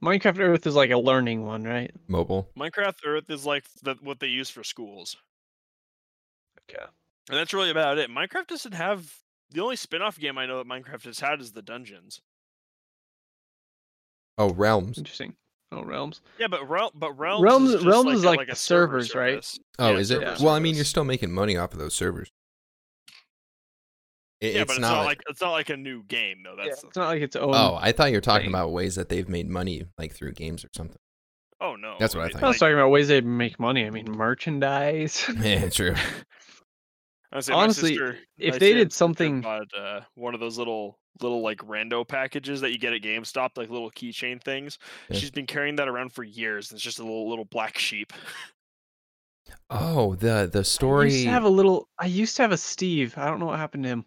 [0.02, 1.90] Minecraft Earth is like a learning one, right?
[2.08, 2.48] Mobile.
[2.58, 5.16] Minecraft Earth is like the, what they use for schools,
[6.70, 6.82] Okay.
[7.28, 8.10] and that's really about it.
[8.10, 9.10] Minecraft doesn't have
[9.50, 12.20] the only spin-off game I know that Minecraft has had is the Dungeons.
[14.36, 14.98] Oh, Realms.
[14.98, 15.36] Interesting.
[15.70, 16.20] Oh, Realms.
[16.38, 18.50] Yeah, but Realm, but Realms, Realms- is just Realms like is a, like like a
[18.52, 19.58] the server servers, right?
[19.78, 20.20] Oh, Yeah, is it?
[20.20, 22.30] server Well, I mean, you're still making money off of those servers.
[24.40, 26.54] It- yeah, it's but it's not, not like it's not like a new game though.
[26.58, 27.54] Yeah, That's it's not like its own.
[27.54, 28.54] Oh, I thought you were talking thing.
[28.54, 30.98] about ways that they've made money, like through games or something.
[31.60, 32.42] oh no, That's what I thought.
[32.42, 33.86] I was like- talking about ways they make money.
[33.86, 35.24] I mean, merchandise.
[35.40, 35.94] Yeah, true.
[37.32, 41.58] I Honestly, sister, if they did something- bought, uh, one of those little little like
[41.58, 44.78] rando packages that you get at GameStop, like little keychain things.
[45.08, 45.16] Yeah.
[45.18, 46.70] She's been carrying that around for years.
[46.72, 48.12] It's just a little little black sheep.
[49.70, 51.88] Oh, the the I story, used to have a little.
[51.98, 53.14] I used to have a Steve.
[53.16, 54.04] I don't know what happened to him.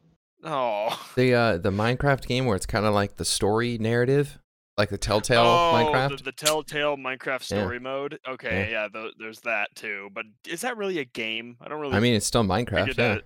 [0.50, 4.40] Oh, the uh the Minecraft game where it's kind of like the story narrative,
[4.78, 6.18] like the Telltale oh, Minecraft.
[6.20, 7.62] The, the Telltale Minecraft Yeah.
[7.64, 8.18] story mode.
[8.28, 10.10] Okay, yeah, tho- there's that too.
[10.14, 11.58] But is that really a game?
[11.60, 11.96] I don't really.
[11.96, 12.88] I mean, it's still Minecraft.
[12.88, 13.24] Yeah, that-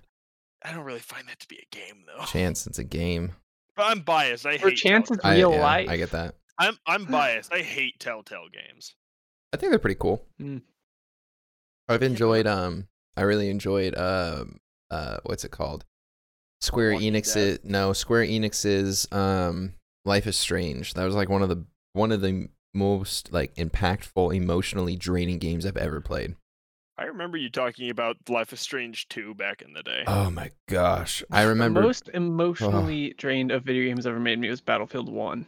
[0.63, 2.25] I don't really find that to be a game though.
[2.25, 3.33] chance it's a game.
[3.75, 4.45] But I'm biased.
[4.47, 5.51] I For hate chance it's Telltale.
[5.51, 5.89] I, yeah, life.
[5.89, 6.35] I get that.
[6.57, 7.53] I'm I'm biased.
[7.53, 8.95] I hate Telltale games.
[9.53, 10.25] I think they're pretty cool.
[10.41, 10.61] Mm.
[11.87, 15.85] I've enjoyed um I really enjoyed um uh what's it called?
[16.61, 17.59] Square Walking Enix Dead.
[17.63, 19.73] no, Square Enix's um
[20.05, 20.93] Life is Strange.
[20.93, 25.65] That was like one of the one of the most like impactful, emotionally draining games
[25.65, 26.35] I've ever played.
[26.97, 30.03] I remember you talking about Life is Strange 2 back in the day.
[30.05, 31.23] Oh my gosh.
[31.31, 35.47] I remember The most emotionally drained of video games ever made me was Battlefield One.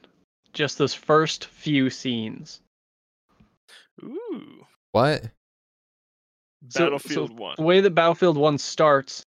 [0.54, 2.60] Just those first few scenes.
[4.04, 4.65] Ooh.
[4.91, 5.23] what?
[5.23, 5.30] So-
[6.69, 7.56] so Battlefield 1.
[7.58, 9.23] The way that Battlefield One starts,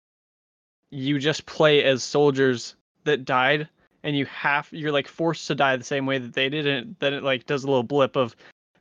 [0.95, 3.67] you just play as soldiers that died,
[4.03, 6.95] and you have you're like forced to die the same way that they did, and
[6.99, 8.35] then it like does a little blip of,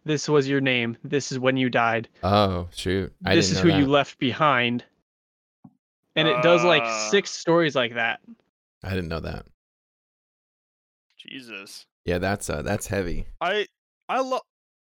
[0.04, 3.12] this was your name, this is when you died, Oh shoot.
[3.24, 4.84] I this didn't is know who you left behind,
[6.16, 7.10] and it does like Uh.
[7.10, 8.20] six stories like that.
[8.82, 9.46] I didn't know that.
[11.18, 11.86] Jesus.
[12.04, 13.26] Yeah, that's uh that's heavy.
[13.40, 13.66] I
[14.08, 14.42] I love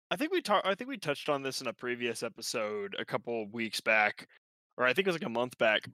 [0.09, 3.05] I think we talked I think we touched on this in a previous episode a
[3.05, 4.27] couple of weeks back
[4.77, 5.87] or I think it was like a month back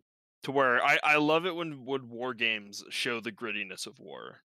[0.43, 4.41] to where I I love it when would war games show the grittiness of war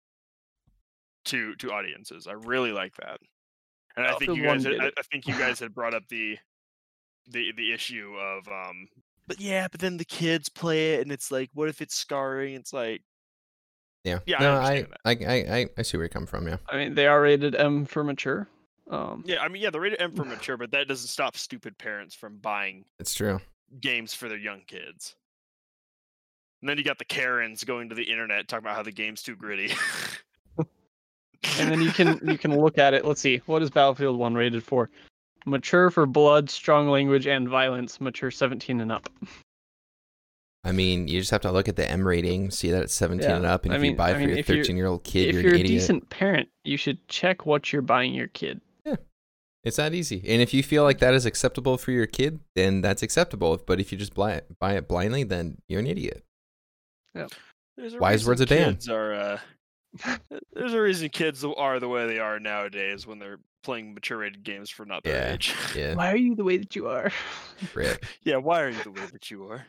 [1.26, 2.26] to to audiences.
[2.26, 3.18] I really like that.
[3.96, 4.86] And I think you guys had, I.
[4.88, 6.38] I think you guys had brought up the
[7.28, 8.88] the the issue of um
[9.26, 12.54] but yeah, but then the kids play it and it's like what if it's scarring?
[12.54, 13.02] It's like
[14.04, 14.20] Yeah.
[14.26, 16.58] Yeah, I no, understand I, I I I see where you come from, yeah.
[16.68, 18.48] I mean, they are rated M for mature.
[18.88, 21.76] Um, yeah, I mean yeah, the rated M for mature, but that doesn't stop stupid
[21.78, 23.40] parents from buying It's true.
[23.80, 25.16] games for their young kids.
[26.66, 29.22] And then you got the Karens going to the internet talking about how the game's
[29.22, 29.72] too gritty.
[30.58, 33.04] and then you can you can look at it.
[33.04, 34.90] Let's see, what is Battlefield One rated for?
[35.44, 38.00] Mature for blood, strong language, and violence.
[38.00, 39.08] Mature 17 and up.
[40.64, 43.30] I mean, you just have to look at the M rating, see that it's 17
[43.30, 45.04] Yeah, and up, and I if you buy I for mean, your 13 year old
[45.04, 45.68] kid, if you're, you're, a idiot.
[45.68, 48.60] decent parent, you should check what you're buying your kid.
[48.84, 48.96] Yeah,
[49.62, 50.24] It's that easy.
[50.26, 53.56] And if you feel like that is acceptable for your kid, then that's acceptable.
[53.64, 56.24] But if you just buy it, buy it blindly, then you're an idiot.
[57.76, 58.72] There's a Wise reason words of Dan.
[58.74, 59.12] Kids are.
[59.14, 59.38] Uh,
[60.52, 64.44] there's a reason kids are the way they are nowadays when they're playing mature rated
[64.44, 65.54] games for not their Yeah, age.
[65.74, 65.94] Yeah.
[65.94, 67.10] Why are you the way that you are?
[67.74, 68.04] Rip.
[68.22, 69.64] yeah, why are you the way that you are?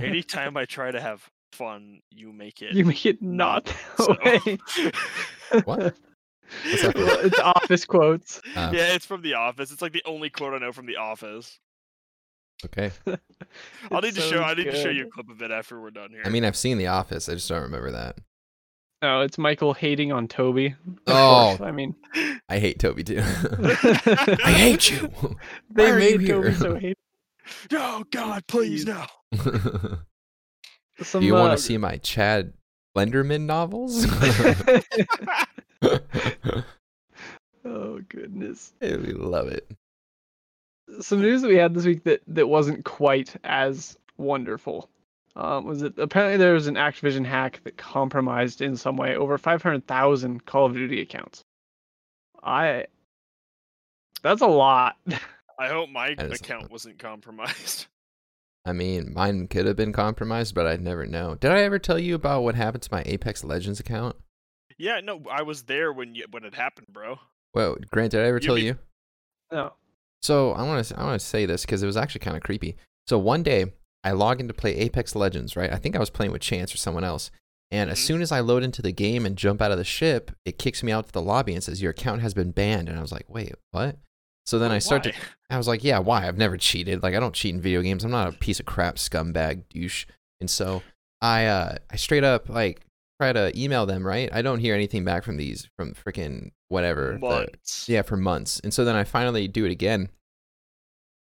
[0.00, 2.74] Anytime I try to have fun, you make it.
[2.74, 4.16] You make it not so.
[4.24, 4.58] way.
[5.64, 5.94] What?
[6.64, 6.94] What's that?
[6.94, 8.40] Well, it's office quotes.
[8.54, 9.70] Uh, yeah, it's from The Office.
[9.70, 11.58] It's like the only quote I know from The Office.
[12.66, 12.90] Okay.
[13.90, 14.42] I'll need It's to so show.
[14.42, 16.22] I need to show you a clip of it after we're done here.
[16.24, 17.28] I mean, I've seen The Office.
[17.28, 18.18] I just don't remember that.
[19.02, 20.74] No, it's Michael hating on Toby.
[21.06, 21.56] Oh.
[21.58, 21.94] course, I mean,
[22.48, 23.20] I hate Toby too.
[23.22, 25.10] I I hate you.
[25.70, 26.56] They Why are you made Toby here?
[26.58, 26.96] so hate.
[27.72, 29.06] oh God, please Jeez.
[29.34, 29.98] no.
[30.96, 32.54] Do Some, you want uh, to see my Chad
[32.96, 34.06] Blenderman novels?
[37.64, 38.72] oh goodness.
[38.80, 39.70] I love it.
[41.00, 44.88] Some news that we had this week that that wasn't quite as wonderful.
[45.36, 49.36] Um, was it apparently there was an Activision hack that compromised in some way over
[49.36, 51.44] 500,000 Call of Duty accounts.
[52.42, 52.86] I.
[54.22, 54.96] That's a lot.
[55.58, 57.86] I hope my That is a account wasn't compromised.
[58.66, 61.34] I mean, mine could have been compromised, but I'd never know.
[61.34, 64.16] Did I ever tell you about what happened to my Apex Legends account?
[64.78, 67.18] Yeah, no, I was there when you, when it happened, bro.
[67.52, 68.78] Well, Grant, did I ever You tell mean- you?
[69.52, 69.72] no.
[70.24, 72.42] So I want to I want to say this because it was actually kind of
[72.42, 72.76] creepy.
[73.06, 73.66] So one day
[74.02, 75.70] I log in to play Apex Legends, right?
[75.70, 77.30] I think I was playing with Chance or someone else.
[77.70, 78.02] And as Mhm.
[78.06, 80.82] soon as I load into the game and jump out of the ship, it kicks
[80.82, 82.88] me out to the lobby and says your account has been banned.
[82.88, 83.98] And I was like, wait, what?
[84.46, 85.12] So then I start to
[85.50, 86.26] I was like, yeah, why?
[86.26, 87.02] I've never cheated.
[87.02, 88.02] Like I don't cheat in video games.
[88.02, 90.06] I'm not a piece of crap scumbag douche.
[90.40, 90.82] And so
[91.20, 92.80] I uh I straight up like
[93.20, 94.30] try to email them, right?
[94.32, 97.18] I don't hear anything back from these from freaking whatever.
[97.20, 97.28] the-
[97.88, 98.60] yeah, for months.
[98.60, 100.10] And so then I finally do it again.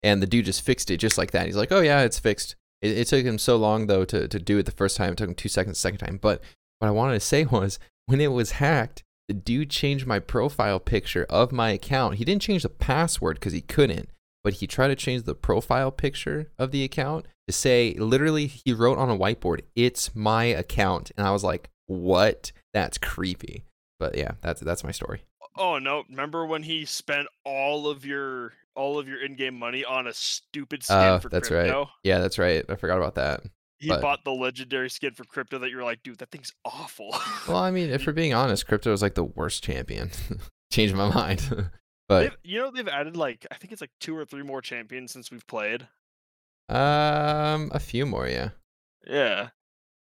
[0.02, 1.46] And the dude just fixed it just like that.
[1.46, 2.56] He's like, oh, yeah, it's fixed.
[2.82, 5.14] It, it took him so long, though, to, to do it the first time.
[5.14, 6.20] It took him two seconds the second time.
[6.22, 6.42] But
[6.80, 10.80] what I wanted to say was when it was hacked, the dude changed my profile
[10.80, 12.16] picture of my account.
[12.16, 14.10] He didn't change the password because he couldn't,
[14.44, 18.74] but he tried to change the profile picture of the account to say literally he
[18.74, 22.52] wrote on a whiteboard, "It's my account," and I was like, "What?
[22.74, 23.64] That's creepy."
[24.04, 25.22] But yeah, that's that's my story.
[25.56, 26.04] Oh no!
[26.10, 30.84] Remember when he spent all of your all of your in-game money on a stupid
[30.84, 31.80] skin Oh, for that's crypto?
[31.84, 31.88] right.
[32.04, 32.66] Yeah, that's right.
[32.68, 33.42] I forgot about that.
[33.80, 37.16] He but- bought the legendary skin for crypto that you're like, dude, that thing's awful.
[37.48, 40.10] Well, I mean, if we're being honest, crypto is like the worst champion.
[40.72, 41.42] Changed my mind.
[42.10, 44.62] but They've- you know they've added like I think it's like two or three more
[44.62, 45.88] champions since we've played.
[46.70, 48.50] um, a few more, yeah.
[49.08, 49.50] Yeah,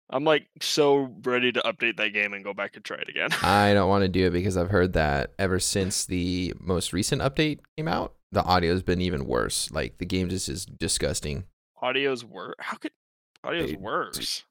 [0.09, 3.29] I'm like so ready to update that game and go back and try it again.
[3.43, 7.21] I don't want to do it because I've heard that ever since the most recent
[7.21, 9.69] update came out, the audio's been even worse.
[9.71, 11.45] Like the game just is disgusting.
[11.81, 12.55] Audio's worse.
[12.59, 12.91] How could
[13.45, 14.43] audio's Dude, worse?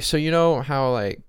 [0.00, 1.22] So you know how like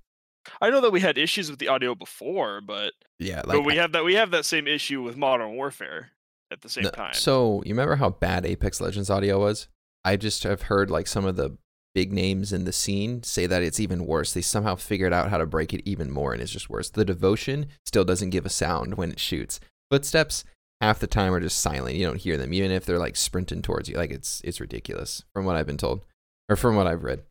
[0.61, 3.75] I know that we had issues with the audio before, but yeah, like but we
[3.75, 6.11] have that we have that same issue with Modern Warfare
[6.51, 7.13] at the same No, time.
[7.13, 9.67] So you remember how bad Apex Legends audio was?
[10.03, 11.57] I just have heard like some of the
[11.93, 14.33] big names in the scene say that it's even worse.
[14.33, 16.89] They somehow figured out how to break it even more, and it's just worse.
[16.89, 19.59] The devotion still doesn't give a sound when it shoots.
[19.89, 20.43] Footsteps
[20.79, 21.95] half the time are just silent.
[21.95, 23.95] You don't hear them, even if they're like sprinting towards you.
[23.97, 26.05] Like it's it's ridiculous from what I've been told,
[26.49, 27.23] or from what I've read.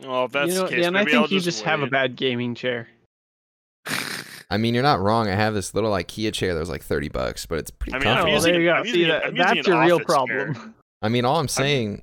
[0.00, 1.86] well, if that's you know, the case, Dan, I think I'll you just have a
[1.86, 2.88] bad gaming chair.
[4.52, 5.28] I mean, you're not wrong.
[5.28, 7.98] I have this little IKEA chair that was like thirty bucks, but it's pretty I
[7.98, 8.34] mean, I'm Oh, comfortable.
[8.34, 8.82] using oh, there you go.
[8.84, 10.14] See using that that's your real office chair.
[10.52, 10.74] problem.
[11.02, 12.02] I mean, all I'm saying,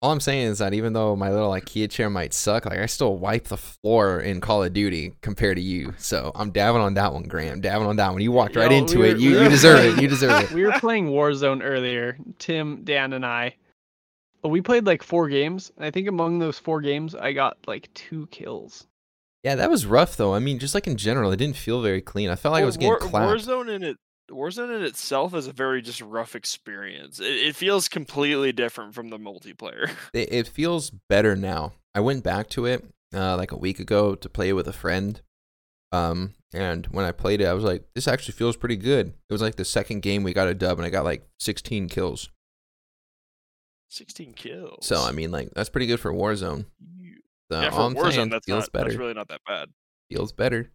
[0.00, 2.86] all I'm saying is that even though my little IKEA chair might suck, like I
[2.86, 5.92] still wipe the floor in Call of Duty compared to you.
[5.98, 7.60] So I'm dabbing on that one, Graham.
[7.60, 8.22] Dabbing on that one.
[8.22, 9.18] You walked right Yo, into we it.
[9.18, 10.02] You, we you were deserve it.
[10.02, 10.50] You deserve it.
[10.54, 12.16] we were playing Warzone earlier.
[12.38, 13.56] Tim, Dan, and I.
[14.44, 15.72] We played like four games.
[15.76, 18.86] and I think among those four games, I got like two kills.
[19.42, 20.32] Yeah, that was rough though.
[20.34, 22.30] I mean, just like in general, it didn't feel very clean.
[22.30, 23.32] I felt like I was getting War- clapped.
[23.32, 23.96] Warzone in it,
[24.30, 27.20] Warzone in itself is a very just rough experience.
[27.20, 29.90] It, it feels completely different from the multiplayer.
[30.12, 31.72] It, it feels better now.
[31.94, 34.72] I went back to it uh, like a week ago to play it with a
[34.72, 35.20] friend.
[35.92, 39.08] Um, and when I played it, I was like, this actually feels pretty good.
[39.08, 41.88] It was like the second game we got a dub, and I got like 16
[41.88, 42.30] kills.
[43.88, 44.86] Sixteen kills.
[44.86, 46.66] So I mean, like that's pretty good for Warzone.
[47.50, 48.88] So yeah, for Warzone, saying that's feels not, better.
[48.90, 49.70] That's really not that bad.
[50.10, 50.70] Feels better.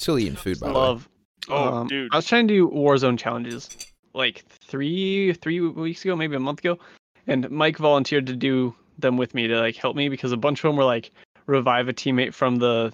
[0.00, 0.78] Still eating food, by the way.
[0.80, 1.08] Love.
[1.48, 2.08] Oh, Um, dude.
[2.12, 3.68] I was trying to do Warzone challenges
[4.14, 6.78] like three three weeks ago, maybe a month ago,
[7.26, 10.60] and Mike volunteered to do them with me to like help me because a bunch
[10.60, 11.10] of them were like
[11.46, 12.92] revive a teammate from the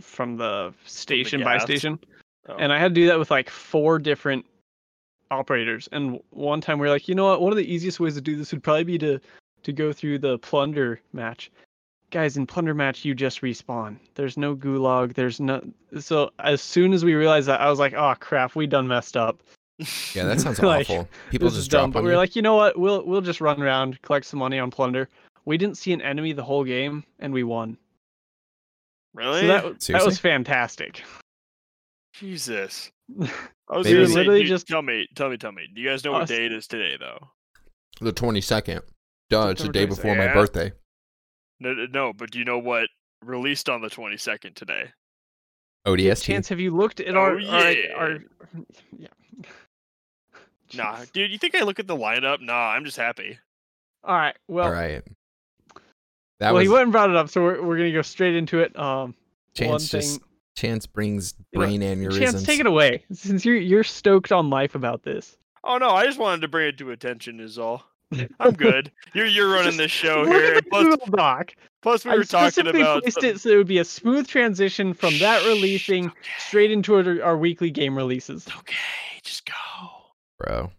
[0.00, 1.98] from the station by station,
[2.48, 2.56] Oh.
[2.56, 4.44] and I had to do that with like four different
[5.30, 5.88] operators.
[5.92, 7.40] And one time we were like, you know what?
[7.40, 9.18] One of the easiest ways to do this would probably be to
[9.64, 11.50] to go through the plunder match.
[12.12, 13.96] Guys, in plunder match, you just respawn.
[14.14, 15.14] There's no gulag.
[15.14, 15.62] There's no.
[15.98, 19.16] So as soon as we realized that, I was like, oh crap, we done messed
[19.16, 19.42] up.
[20.14, 21.08] Yeah, that sounds Like, awful.
[21.30, 21.90] People this is just dumb.
[21.90, 22.14] drop But on we you.
[22.16, 22.78] were like, you know what?
[22.78, 25.08] We'll we'll just run around, collect some money on plunder.
[25.46, 27.76] We didn't see an enemy the whole game, and we won.
[29.14, 29.40] really?
[29.40, 31.02] So that that was fantastic.
[32.14, 32.90] Jesus.
[33.20, 35.62] I was Maybe- gonna Literally dude, just- tell me, tell me, tell me.
[35.74, 37.18] Do you guys know what Us- day it is today, though?
[38.00, 38.82] the 22nd.
[39.30, 39.88] Duh, it's the day 22nd.
[39.88, 40.72] before my birthday.
[41.62, 42.88] No, no, no, but do you know what
[43.24, 44.90] released on the twenty second today?
[45.86, 46.22] ODST.
[46.24, 47.38] Chance, have you looked at Oh, our, our
[47.72, 47.92] yeah.
[47.96, 48.10] our
[48.98, 49.08] yeah?
[50.74, 51.12] Nah, Jeez.
[51.12, 52.40] dude, you think I look at the lineup?
[52.40, 53.38] Nah, I'm just happy.
[54.04, 54.34] All right.
[54.48, 55.02] Well, All right.
[56.40, 58.34] That well, was he went and brought it up, so we're we're gonna go straight
[58.34, 58.76] into it.
[58.78, 59.14] Um, one
[59.54, 59.90] Chance.
[59.90, 60.00] thing.
[60.00, 60.20] Just
[60.56, 62.18] Chance brings You know, brain aneurysms.
[62.18, 63.04] Chance, take it away.
[63.12, 65.36] Since you're you're stoked on life about this.
[65.62, 67.38] Oh no, I just wanted to bring it to attention.
[67.38, 67.84] Is all.
[68.40, 68.90] I'm good.
[69.14, 70.54] You're you're running Just this show Look here.
[70.54, 71.54] at the Plus, Google Doc.
[71.82, 73.02] plus we I were talking specifically about.
[73.02, 76.70] placed it so it would be a smooth transition from that Shh, releasing okay, straight
[76.70, 78.46] into our, our weekly game releases.
[78.46, 78.74] It's okay,
[79.22, 79.52] just go.
[80.38, 80.70] bro.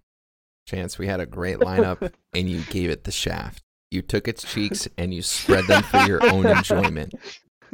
[0.68, 3.62] Chance, we had a great lineup, and you gave it the shaft.
[3.92, 7.14] You took its cheeks and you spread them for your own enjoyment.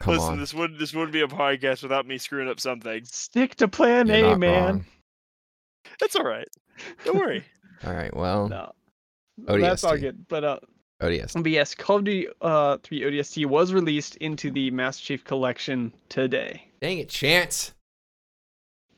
[0.00, 0.40] Come Listen, on.
[0.40, 3.04] this would this wouldn't be a podcast without me screwing up something.
[3.04, 4.64] Stick to plan You're A, man.
[4.64, 4.84] wrong.
[6.00, 6.48] It's all right.
[7.04, 7.44] Don't worry.
[7.84, 8.14] All right.
[8.16, 8.72] Well, No.
[9.46, 10.26] That's all good.
[10.28, 10.58] But uh
[11.00, 11.32] ODS.
[11.34, 15.92] but yes, Call of Duty uh 3 ODST was released into the Master Chief Collection
[16.08, 16.68] today.
[16.80, 17.72] Dang it, Chance.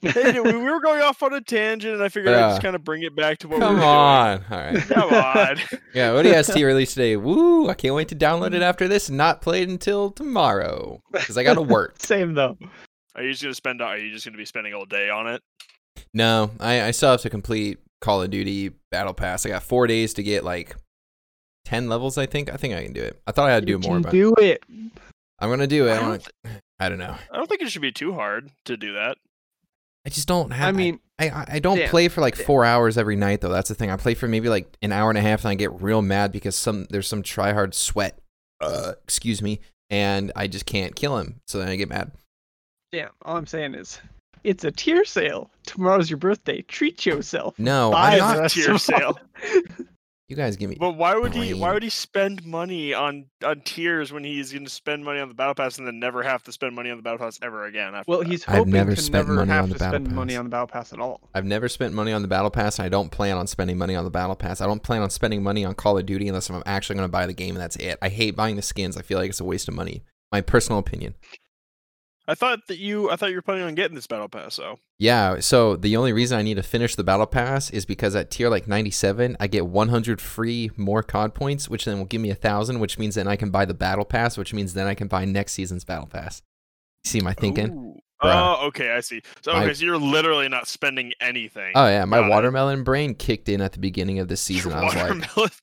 [0.02, 2.76] hey, we we were going off on a tangent, and I figured I'd just kind
[2.76, 4.44] of bring it back to what Come we were on.
[4.50, 4.72] All right.
[4.72, 4.82] doing.
[4.84, 5.56] Come on.
[5.94, 7.16] Yeah, ODST released today.
[7.16, 7.68] Woo!
[7.70, 11.38] I can't wait to download it after this and not play it until tomorrow because
[11.38, 11.94] I got to work.
[12.02, 12.58] Same though.
[13.14, 13.80] Are you just gonna spend?
[13.80, 15.40] Are you just gonna be spending all day on it?
[16.12, 19.46] No, I, I still have to complete Call of Duty Battle Pass.
[19.46, 20.76] I got four days to get like
[21.64, 22.18] ten levels.
[22.18, 22.52] I think.
[22.52, 23.20] I think I can do it.
[23.26, 24.62] I thought I had to You do more, can but do it.
[25.38, 25.92] I'm gonna do it.
[25.92, 27.16] I I, don't, th- I don't know.
[27.32, 29.16] I don't think it should be too hard to do that.
[30.06, 30.68] I just don't have.
[30.68, 32.44] I mean, I I, I don't damn, play for like damn.
[32.46, 33.48] four hours every night though.
[33.48, 33.90] That's the thing.
[33.90, 36.30] I play for maybe like an hour and a half, and I get real mad
[36.30, 38.18] because some there's some tryhard sweat.
[38.60, 41.40] Uh, excuse me, and I just can't kill him.
[41.46, 42.12] So then I get mad.
[42.92, 43.10] damn.
[43.22, 43.98] All I'm saying is,
[44.44, 45.50] it's a tier sale.
[45.66, 46.62] Tomorrow's your birthday.
[46.62, 47.58] Treat yourself.
[47.58, 48.38] No, Buy I'm not.
[48.38, 49.18] rest tier sale.
[50.26, 50.76] You guys give me.
[50.80, 51.52] But why would he?
[51.52, 55.28] Why would he spend money on on tiers when he's going to spend money on
[55.28, 57.66] the battle pass and then never have to spend money on the battle pass ever
[57.66, 57.94] again?
[57.94, 58.28] After Well, that?
[58.28, 60.34] he's I've hoping never to spent never money have on the to battle spend money
[60.34, 61.20] on the battle pass at all.
[61.34, 63.94] I've never spent money on the battle pass, and I don't plan on spending money
[63.96, 64.62] on the battle pass.
[64.62, 67.12] I don't plan on spending money on Call of Duty unless I'm actually going to
[67.12, 67.98] buy the game, and that's it.
[68.00, 68.96] I hate buying the skins.
[68.96, 70.04] I feel like it's a waste of money.
[70.32, 71.16] My personal opinion.
[72.26, 73.10] I thought that you.
[73.10, 74.54] I thought you were planning on getting this battle pass.
[74.54, 78.14] So Yeah, so the only reason I need to finish the battle pass is because
[78.16, 82.20] at tier like 97, I get 100 free more COD points, which then will give
[82.22, 84.86] me a thousand, which means then I can buy the battle pass, which means then
[84.86, 86.40] I can buy next season's battle pass.
[87.04, 88.00] See my thinking?
[88.22, 89.20] Oh, okay, I see.
[89.42, 91.72] So My- okay, so you're literally not spending anything.
[91.74, 92.30] Oh yeah, my Got it.
[92.30, 94.72] watermelon brain kicked in at the beginning of the season.
[94.72, 95.08] I was like,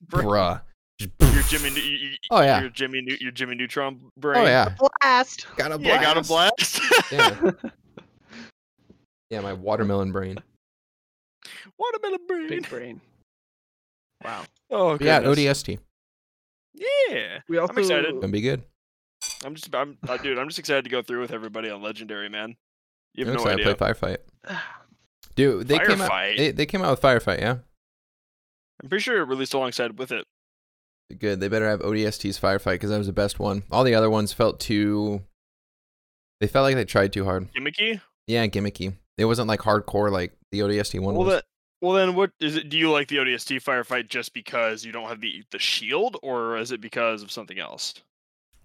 [0.08, 0.24] brain.
[0.26, 0.60] bruh.
[1.20, 1.80] Just Your Jimmy.
[1.80, 2.60] You, you, Oh, yeah.
[2.60, 3.00] Your Jimmy.
[3.02, 4.42] Neu- Your Jimmy Neutron brain.
[4.42, 5.46] Oh yeah, Blast.
[5.56, 5.82] got a blast.
[5.82, 6.80] Yeah, got a blast.
[7.12, 7.50] Yeah.
[9.30, 10.38] yeah, my watermelon brain.
[11.78, 12.48] Watermelon brain.
[12.48, 13.00] Big brain.
[14.24, 14.44] Wow.
[14.70, 15.20] Oh, But yeah.
[15.20, 15.78] ODST
[16.74, 17.38] Yeah.
[17.48, 18.14] We also excited.
[18.20, 18.62] gonna be good.
[19.44, 20.38] I'm just, I'm, uh, dude.
[20.38, 22.54] I'm just excited to go through with everybody on Legendary, man.
[23.14, 23.74] You have I'm no excited idea.
[23.74, 24.16] to play
[24.48, 24.58] Firefight.
[25.34, 26.10] Dude, they came out.
[26.10, 26.36] Firefight?
[26.36, 27.56] They, they came out with Firefight, yeah.
[28.82, 30.24] I'm pretty sure it released alongside with it.
[31.18, 31.40] Good.
[31.40, 33.62] They better have ODST's Firefight because that was the best one.
[33.70, 35.22] All the other ones felt too.
[36.40, 37.48] They felt like they tried too hard.
[37.52, 38.00] Gimmicky.
[38.26, 38.94] Yeah, gimmicky.
[39.18, 41.34] It wasn't like hardcore like the ODST one Well, was.
[41.36, 41.44] that,
[41.80, 42.68] well, then what is it?
[42.68, 46.56] Do you like the ODST firefight just because you don't have the the shield, or
[46.56, 47.94] is it because of something else?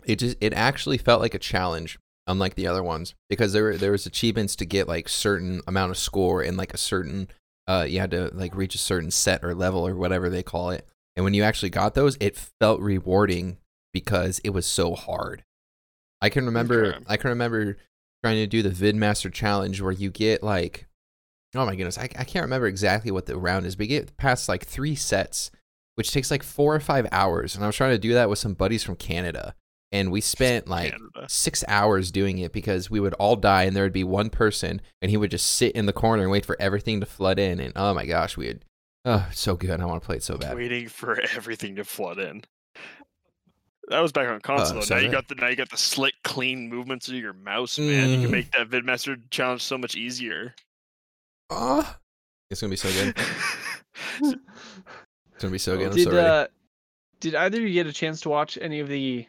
[0.05, 3.77] It just it actually felt like a challenge, unlike the other ones, because there were
[3.77, 7.27] there was achievements to get like certain amount of score and like a certain
[7.67, 10.69] uh you had to like reach a certain set or level or whatever they call
[10.69, 10.87] it.
[11.17, 13.57] And when you actually got those, it felt rewarding
[13.91, 15.43] because it was so hard.
[16.21, 17.03] I can remember Okay.
[17.07, 17.77] I can remember
[18.23, 20.87] trying to do the Vidmaster challenge where you get like
[21.55, 24.15] oh my goodness, I, I can't remember exactly what the round is, but you get
[24.17, 25.49] past like three sets,
[25.95, 27.55] which takes like four or five hours.
[27.55, 29.55] And I was trying to do that with some buddies from Canada.
[29.91, 31.25] And we spent like Canada.
[31.29, 34.81] six hours doing it because we would all die and there would be one person
[35.01, 37.59] and he would just sit in the corner and wait for everything to flood in.
[37.59, 38.65] And oh my gosh, we had
[39.07, 39.81] oh so good.
[39.81, 40.55] I want to play it so bad.
[40.55, 42.43] waiting for everything to flood in.
[43.89, 44.81] That was back on console.
[44.81, 47.79] so now you got the now you got the slick, clean movements of your mouse,
[47.79, 48.09] man.
[48.09, 48.21] You Mm.
[48.23, 50.53] can make that VidMaster challenge so much easier.
[51.49, 51.95] Oh,
[52.51, 53.15] it's gonna be so good.
[55.39, 55.89] It's gonna be so good.
[55.89, 56.47] I'm did so uh,
[57.19, 59.27] did either of you get a chance to watch any of the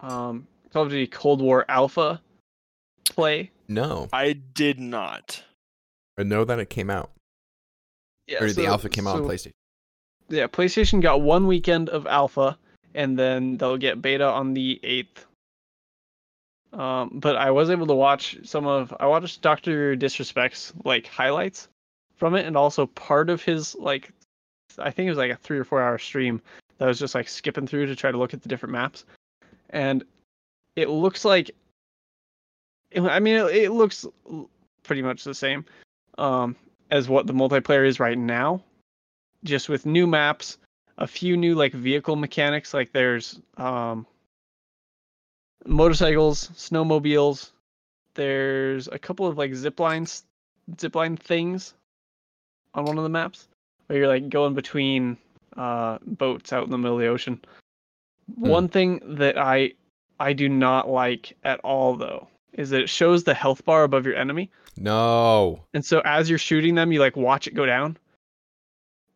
[0.00, 2.20] um, Call of Duty Cold War Alpha
[3.08, 3.50] play?
[3.68, 5.42] no, I did not.
[6.16, 7.10] I know that it came out
[8.30, 9.52] Yeah, or the so- alpha came out on PlayStation.
[10.28, 12.56] Yeah, PlayStation got one weekend of alpha,
[12.94, 15.26] and then they'll get beta on the eighth.
[16.72, 21.68] Um, but I was able to watch some of I watched Doctor Disrespect's like highlights
[22.14, 24.12] from it, and also part of his like
[24.78, 26.40] I think it was like a three or four hour stream
[26.78, 29.04] that was just like skipping through to try to look at the different maps,
[29.70, 30.04] and
[30.76, 31.50] it looks like
[32.96, 34.06] I mean it, it looks
[34.84, 35.64] pretty much the same
[36.18, 36.54] um,
[36.90, 38.62] as what the multiplayer is right now
[39.44, 40.58] just with new maps,
[40.98, 42.74] a few new like vehicle mechanics.
[42.74, 44.06] Like there's um,
[45.66, 47.50] motorcycles, snowmobiles.
[48.14, 50.24] There's a couple of like zip lines,
[50.72, 51.74] zipline things
[52.74, 53.48] on one of the maps
[53.86, 55.16] where you're like going between
[55.56, 57.40] uh, boats out in the middle of the ocean.
[58.36, 59.72] One thing that I
[60.18, 64.06] I do not like at all though is that it shows the health bar above
[64.06, 64.50] your enemy.
[64.76, 67.96] No, And so as you're shooting them, you like watch it go down.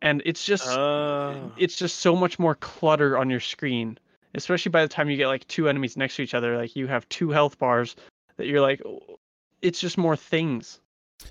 [0.03, 3.99] And it's just Uh, it's just so much more clutter on your screen,
[4.35, 6.57] especially by the time you get like two enemies next to each other.
[6.59, 7.97] Like you have two health bars
[8.37, 9.19] that you're like, "Oh,"
[9.63, 10.81] it's just more things.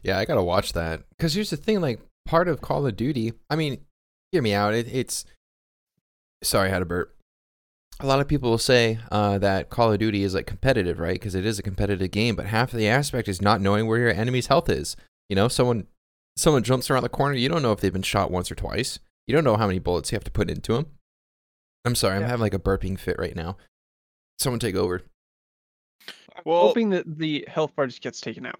[0.02, 3.34] yeah, I gotta watch that because here's the thing: like part of Call of Duty.
[3.50, 3.78] I mean,
[4.32, 4.74] hear me out.
[4.74, 5.26] It, it's
[6.42, 7.16] sorry, I had a burp.
[8.00, 11.14] A lot of people will say uh, that Call of Duty is like competitive, right?
[11.14, 14.00] Because it is a competitive game, but half of the aspect is not knowing where
[14.00, 14.96] your enemy's health is.
[15.30, 15.88] You know, someone
[16.36, 19.00] someone jumps around the corner, you don't know if they've been shot once or twice.
[19.28, 20.88] You don't know how many bullets you have to put into them.
[21.86, 23.58] I'm sorry, I'm having like a burping fit right now.
[24.40, 25.04] Someone take over.
[26.44, 28.60] Well- hoping that the health bar just gets taken out.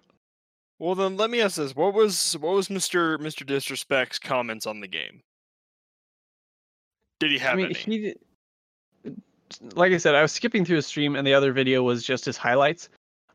[0.78, 4.80] well, then let me ask this: What was what was Mister Mister Disrespect's comments on
[4.80, 5.20] the game?
[7.20, 7.74] Did he have I mean, any?
[7.74, 8.18] he did-
[9.74, 12.24] like I said, I was skipping through his stream, and the other video was just
[12.24, 12.88] his highlights.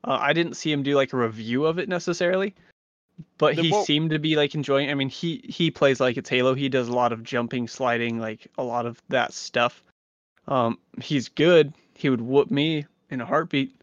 [0.03, 2.55] Uh, I didn't see him do like a review of it necessarily,
[3.37, 4.89] but he what- seemed to be like enjoying.
[4.89, 6.53] I mean, he he plays like it's Halo.
[6.53, 9.83] He does a lot of jumping, sliding, like a lot of that stuff.
[10.47, 11.73] Um, he's good.
[11.95, 13.75] He would whoop me in a heartbeat.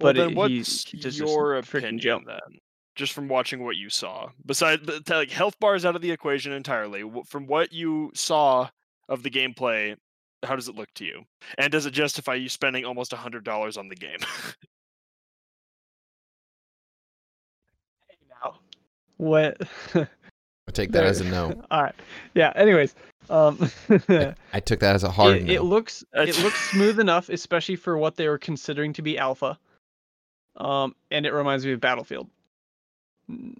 [0.00, 0.52] Well, But then it- what's
[0.84, 2.26] just- just your freaking opinion jump.
[2.26, 2.40] then?
[2.94, 7.02] Just from watching what you saw, besides like health bars out of the equation entirely.
[7.26, 8.68] From what you saw
[9.08, 9.96] of the gameplay,
[10.44, 11.24] how does it look to you?
[11.58, 14.18] And does it justify you spending almost a hundred dollars on the game?
[18.42, 18.54] Now,
[19.18, 19.56] what?
[19.94, 20.06] I'll
[20.72, 21.62] take that as a no.
[21.70, 21.94] All right.
[22.34, 22.52] Yeah.
[22.54, 22.94] Anyways,
[23.30, 25.62] um, it, I took that as a hard it no.
[25.62, 29.58] looks it looks smooth enough, especially for what they were considering to be alpha.
[30.56, 32.28] Um, and it reminds me of Battlefield.
[33.30, 33.56] Mm,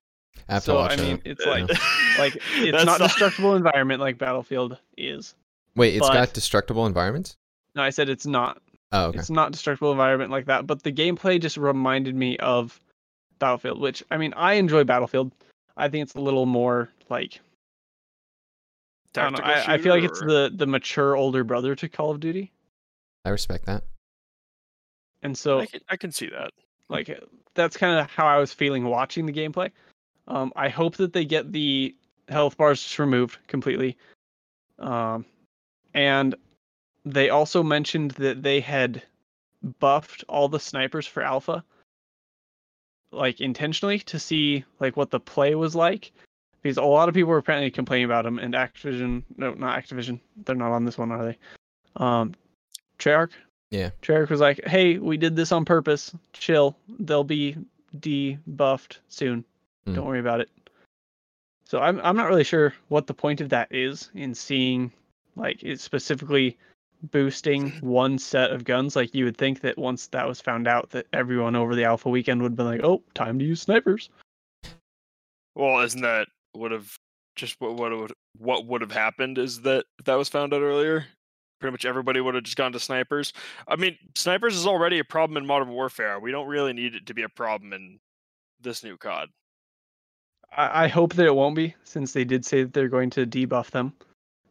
[0.49, 1.39] I have to so watch I mean, it.
[1.39, 1.79] it's like Yeah.
[2.19, 5.35] like it's That's not destructible environment like Battlefield is.
[5.75, 7.37] Wait, it's but- got destructible environments?
[7.75, 8.61] No, I said it's not.
[8.93, 9.19] Oh, okay.
[9.19, 12.79] It's not destructible environment like that, but the gameplay just reminded me of
[13.39, 15.33] Battlefield, which I mean, I enjoy Battlefield.
[15.79, 17.41] I think it's a little more like
[19.17, 19.45] I don't know.
[19.45, 22.53] I, I feel like it's the the mature older brother to Call of Duty,
[23.25, 23.85] I respect that.
[25.23, 26.51] and so I can, I can see that.
[26.91, 27.19] like
[27.55, 29.71] that's kind of how I was feeling watching the gameplay.
[30.29, 31.95] Um, I hope that they get the
[32.29, 33.97] health bars just removed completely.
[34.79, 35.25] Um,
[35.95, 36.35] and
[37.05, 39.03] they also mentioned that they had
[39.81, 41.65] buffed all the snipers for alpha,
[43.11, 46.13] like intentionally to see like what the play was like,
[46.63, 48.39] because a lot of people were apparently complaining about them.
[48.39, 51.39] And Activision, no, not Activision, they're not on this one, are they?
[51.97, 52.35] Um,
[52.99, 53.33] Treyarch.
[53.71, 53.91] Yeah.
[54.03, 56.15] Treyarch was like, "Hey, we did this on purpose.
[56.35, 56.77] Chill.
[57.01, 57.57] They'll be
[57.99, 59.45] debuffed soon.
[59.87, 59.95] Mm.
[59.95, 60.51] Don't worry about it."
[61.65, 64.93] So I'm I'm not really sure what the point of that is in seeing
[65.37, 66.59] like it's specifically
[67.11, 68.97] boosting one set of guns.
[68.97, 72.09] Like you would think that once that was found out, that everyone over the alpha
[72.09, 74.11] weekend would be like, "Oh, time to use snipers."
[75.55, 76.95] Well, isn't that would have
[77.37, 79.39] just what what would what would have happened?
[79.39, 81.07] Is that if that was found out earlier?
[81.61, 83.33] Pretty much everybody would have just gone to snipers.
[83.69, 86.19] I mean, snipers is already a problem in Modern Warfare.
[86.19, 88.01] We don't really need it to be a problem in
[88.61, 89.29] this new COD.
[90.57, 93.27] I, I hope that it won't be, since they did say that they're going to
[93.27, 93.93] debuff them.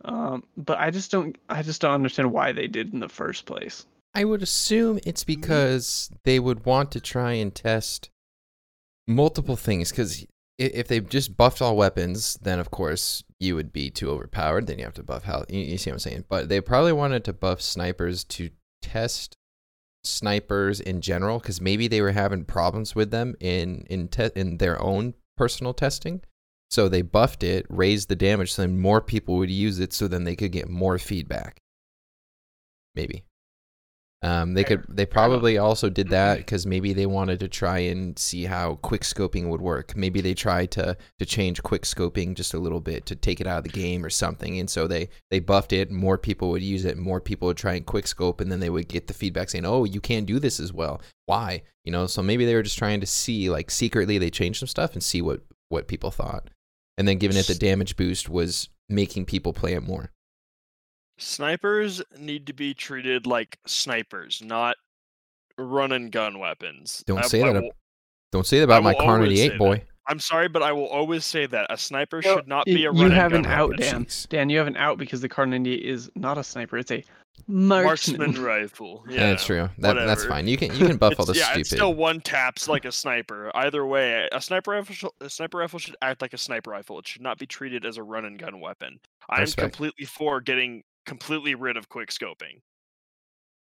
[0.06, 3.46] Um, but I just don't I just don't understand why they did in the first
[3.46, 3.86] place.
[4.14, 8.10] I would assume it's because they would want to try and test
[9.08, 9.92] multiple things.
[9.92, 10.26] Because
[10.58, 14.68] if they just buffed all weapons, then of course you would be too overpowered.
[14.68, 15.46] Then you have to buff health.
[15.50, 16.26] You, you see what I'm saying?
[16.30, 18.50] But they probably wanted to buff snipers to
[18.82, 19.38] test
[20.04, 24.58] snipers in general, because maybe they were having problems with them in in te- in
[24.58, 26.22] their own personal testing.
[26.72, 30.08] So they buffed it, raised the damage, so then more people would use it, so
[30.08, 31.62] then they could get more feedback.
[32.96, 33.26] Maybe.
[34.24, 34.86] Um, they could.
[34.88, 39.02] They probably also did that because maybe they wanted to try and see how quick
[39.02, 39.98] scoping would work.
[39.98, 43.48] Maybe they tried to to change quick scoping just a little bit to take it
[43.48, 44.60] out of the game or something.
[44.60, 45.90] And so they they buffed it.
[45.90, 47.00] More people would use it.
[47.00, 49.66] More people would try and quick scope, and then they would get the feedback saying,
[49.66, 51.02] "Oh, you can't do this as well.
[51.26, 52.06] Why?" You know.
[52.06, 55.04] So maybe they were just trying to see, like, secretly they changed some stuff and
[55.04, 56.50] see what what people thought.
[56.98, 60.12] And then giving it the damage boost was making people play it more.
[61.18, 64.76] Snipers need to be treated like snipers, not
[65.58, 67.04] run and gun weapons.
[67.06, 67.64] Don't I- say I that.
[67.64, 67.72] will-
[68.32, 69.76] Don't say that about my will Car always 98 say boy.
[69.76, 69.88] that.
[70.08, 72.86] I'm sorry, but I will always say that a sniper No, should not y- be
[72.86, 73.86] a you run and have an out, weapon.
[73.86, 74.08] Dan.
[74.30, 77.04] Dan, you have an out because the Kar98 is not a sniper; it's a
[77.48, 78.18] marksman.
[78.20, 79.04] Marksman rifle.
[79.08, 79.70] Yeah, Yeah, that's true.
[79.80, 80.48] That, that's fine.
[80.48, 81.60] You can you can buff all the It's- yeah, stupid.
[81.62, 83.52] it's still one taps like a sniper.
[83.56, 87.00] Either way, a sniper rifle, sh- a sniper rifle should act like a sniper rifle.
[87.00, 89.00] It should not be treated as a run and gun weapon.
[89.30, 89.74] I'm Respect.
[89.74, 92.62] completely for getting completely rid of quick scoping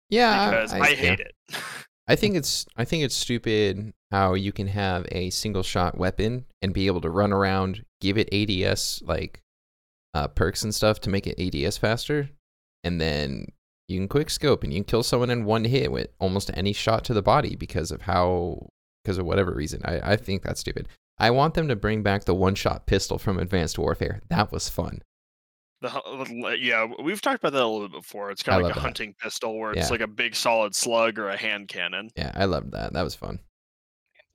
[0.08, 0.94] yeah, because I, yeah.
[0.94, 1.34] hate it.
[2.08, 6.44] I think it's I think it's stupid how you can have a single shot weapon
[6.62, 9.42] and be able to run around, give it ADS like
[10.14, 12.30] uh, perks and stuff to make it ADS faster,
[12.84, 13.46] and then
[13.89, 16.72] you can quick scope and you can kill someone in one hit with almost any
[16.72, 18.68] shot to the body because of how
[19.05, 19.80] because of whatever reason.
[19.84, 20.89] I, I think that's stupid.
[21.18, 24.20] I want them to bring back the one shot pistol from Advanced Warfare.
[24.28, 25.03] That was fun.
[25.82, 28.30] The, yeah, we've talked about that a little bit before.
[28.30, 28.80] It's kind of like a that.
[28.80, 29.82] hunting pistol where Yeah.
[29.82, 32.11] it's like a big solid slug or a hand cannon.
[32.16, 32.93] Yeah, I loved that.
[32.95, 33.39] That was fun.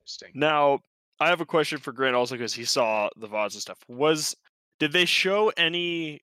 [0.00, 0.30] Interesting.
[0.34, 0.80] Now,
[1.20, 3.78] I have a question for Grant also because he saw the VODs and stuff.
[3.88, 4.34] Was
[4.80, 6.20] did they show any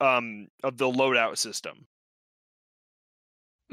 [0.00, 1.86] um of the loadout system?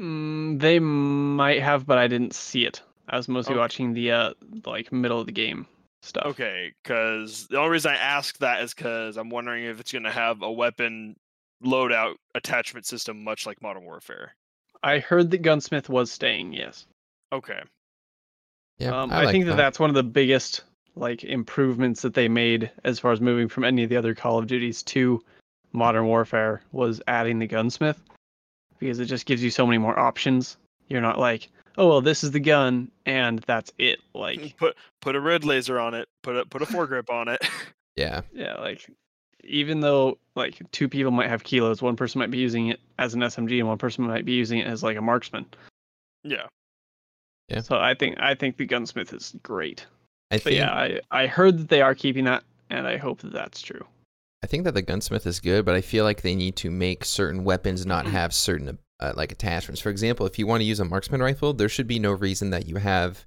[0.02, 2.82] Mm, they might have, but I didn't see it.
[3.08, 3.60] I was mostly Okay.
[3.60, 4.34] watching the uh
[4.64, 5.66] like middle of the game
[6.02, 6.26] stuff.
[6.26, 10.02] Okay, because the only reason I ask that is because I'm wondering if it's going
[10.04, 11.16] to have a weapon
[11.64, 14.34] loadout attachment system, much like Modern Warfare.
[14.82, 16.52] I heard that Gunsmith was staying.
[16.52, 16.86] Yes.
[17.32, 17.60] Okay,
[18.78, 19.56] Yeah, um, I, I, like think that.
[19.56, 20.64] that's one of the biggest
[20.96, 24.38] like improvements that they made as far as moving from any of the other Call
[24.38, 25.22] of Duties to
[25.72, 27.98] Modern Warfare was adding the gunsmith
[28.82, 30.56] because it just gives you so many more options.
[30.88, 34.00] You're not like, oh well, this is the gun and that's it.
[34.14, 36.08] Like Put put a red laser on it.
[36.22, 37.46] Put a put a foregrip on it.
[37.94, 38.22] Yeah.
[38.32, 38.88] yeah, like
[39.44, 43.12] even though like two people might have kilos, one person might be using it as
[43.12, 45.44] an SMG and one person might be using it as like a marksman.
[46.24, 46.46] Yeah.
[47.48, 47.60] Yeah.
[47.60, 49.84] So I think I think the gunsmith is great.
[50.30, 53.20] I But think yeah, I I heard that they are keeping that, and I hope
[53.20, 53.84] that that's true.
[54.42, 57.04] I think that the gunsmith is good, but I feel like they need to make
[57.04, 59.80] certain weapons not have certain uh, like attachments.
[59.80, 62.50] For example, if you want to use a marksman rifle, there should be no reason
[62.50, 63.24] that you have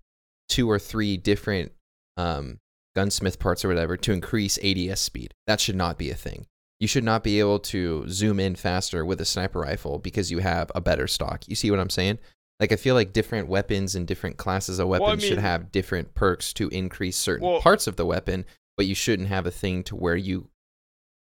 [0.50, 1.72] two or three different
[2.18, 2.60] um,
[2.96, 5.34] gunsmith parts or whatever to increase ADS speed.
[5.48, 6.48] That should not be a thing.
[6.80, 10.40] You should not be able to zoom in faster with a sniper rifle because you
[10.40, 11.48] have a better stock.
[11.48, 12.20] You see what I'm saying?
[12.60, 15.72] Like I feel like different weapons and different classes of Well, weapons I should have
[15.72, 18.46] different perks to increase certain Well- parts of the weapon,
[18.76, 20.50] but you shouldn't have a thing to where you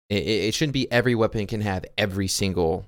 [0.10, 2.88] it, it shouldn't be every weapon can have every single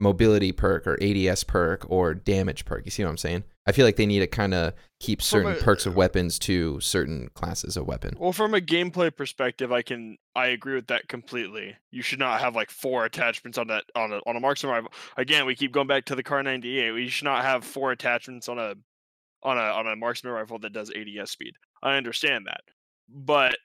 [0.00, 2.84] mobility perk or ADS perk or damage perk.
[2.84, 3.44] You see what I'm saying?
[3.66, 6.38] I feel like they need to kind of keep certain a- perks of uh, weapons
[6.40, 8.16] to certain classes of weapon.
[8.18, 11.76] Well, from a gameplay perspective, I can I agree with that completely.
[11.90, 14.92] You should not have like four attachments on that on a on a marksman rifle.
[15.16, 16.94] Again, we keep going back to the Kar98.
[16.94, 18.74] We should not have four attachments on a
[19.42, 21.54] on a on a marksman rifle that does ADS speed.
[21.82, 22.62] I understand that,
[23.08, 23.56] but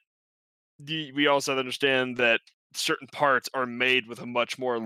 [0.80, 2.40] the, we also understand that
[2.74, 4.80] certain parts are made with a much more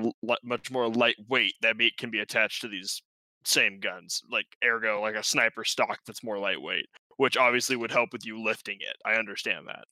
[0.43, 3.01] much more lightweight that be, can be attached to these
[3.45, 6.85] same guns, like ergo, like a sniper stock that's more lightweight,
[7.17, 8.95] which obviously would help with you lifting it.
[9.05, 9.83] I understand that.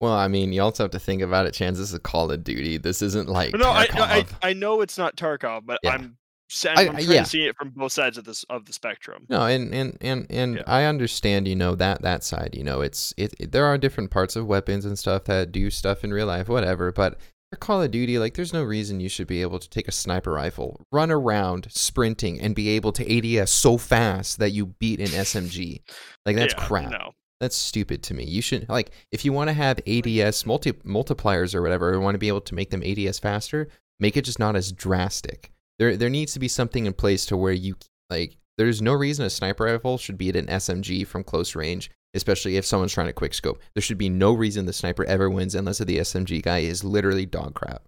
[0.00, 1.54] Well, I mean, you also have to think about it.
[1.54, 2.76] Chance this is a Call of Duty.
[2.76, 5.92] This isn't like But no, I, I I know it's not Tarkov, but Yeah.
[5.92, 6.18] I'm
[6.64, 7.22] I- I'm trying yeah.
[7.24, 9.26] to see it from both sides of this of the spectrum.
[9.28, 10.62] No, and and and and Yeah.
[10.66, 12.54] I understand, you know, that that side.
[12.54, 15.68] You know, it's it, it- There are different parts of weapons and stuff that do
[15.70, 16.92] stuff in real life, whatever.
[16.92, 17.18] But
[17.50, 19.92] for Call of Duty, like, there's no reason you should be able to take a
[19.92, 25.00] sniper rifle, run around sprinting, and be able to ADS so fast that you beat
[25.00, 25.80] an SMG.
[26.26, 26.90] Like that's Yeah, crap.
[26.90, 28.24] No, That's stupid to me.
[28.24, 32.14] You should like if you want to have ADS multi multipliers or whatever, or want
[32.14, 33.68] to be able to make them ADS faster,
[33.98, 35.50] make it just not as drastic.
[35.78, 37.76] There there needs to be something in place to where you
[38.10, 42.56] like there's no reason a sniper rifle should beat an SMG from close range, especially
[42.56, 43.60] if someone's trying to quick scope.
[43.74, 47.26] There should be no reason the sniper ever wins unless the SMG guy is literally
[47.26, 47.82] dog crap.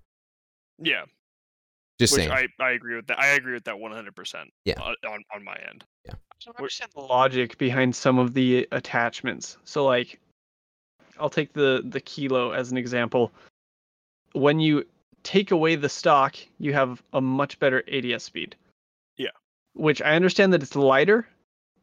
[0.78, 1.04] yeah,
[1.98, 2.30] Just which saying.
[2.32, 3.18] I, I agree with that.
[3.18, 4.14] I agree with that 100.
[4.14, 4.80] percent Yeah.
[4.80, 4.94] on
[5.34, 5.84] on my end.
[6.06, 6.14] Yeah.
[6.14, 9.56] I don't understand the logic behind some of the attachments.
[9.64, 10.18] So like
[11.18, 13.32] I'll take the the kilo as an example.
[14.32, 14.86] When you
[15.22, 18.56] take away the stock, you have a much better ADS speed.
[19.18, 19.30] Yeah.
[19.74, 21.28] Which I understand that it's lighter,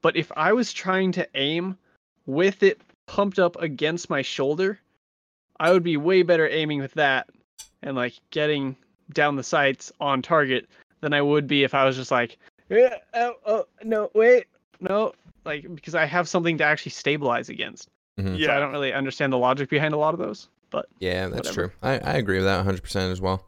[0.01, 1.77] but if I was trying to aim
[2.27, 4.79] with it pumped up against my shoulder,
[5.59, 7.27] I would be way better aiming with that
[7.81, 8.75] and like getting
[9.13, 10.67] down the sights on target
[11.01, 12.37] than I would be if I was just like,
[12.69, 14.45] "Eh, oh, oh, no, wait,
[14.79, 15.13] no,
[15.45, 17.87] like because I have something to actually stabilize against.
[18.19, 18.43] Mhm.
[18.43, 20.49] So I don't really understand the logic behind a lot of those.
[20.69, 21.67] But Yeah, that's whatever.
[21.69, 21.71] true.
[21.81, 23.45] I, I agree with that 100% as well.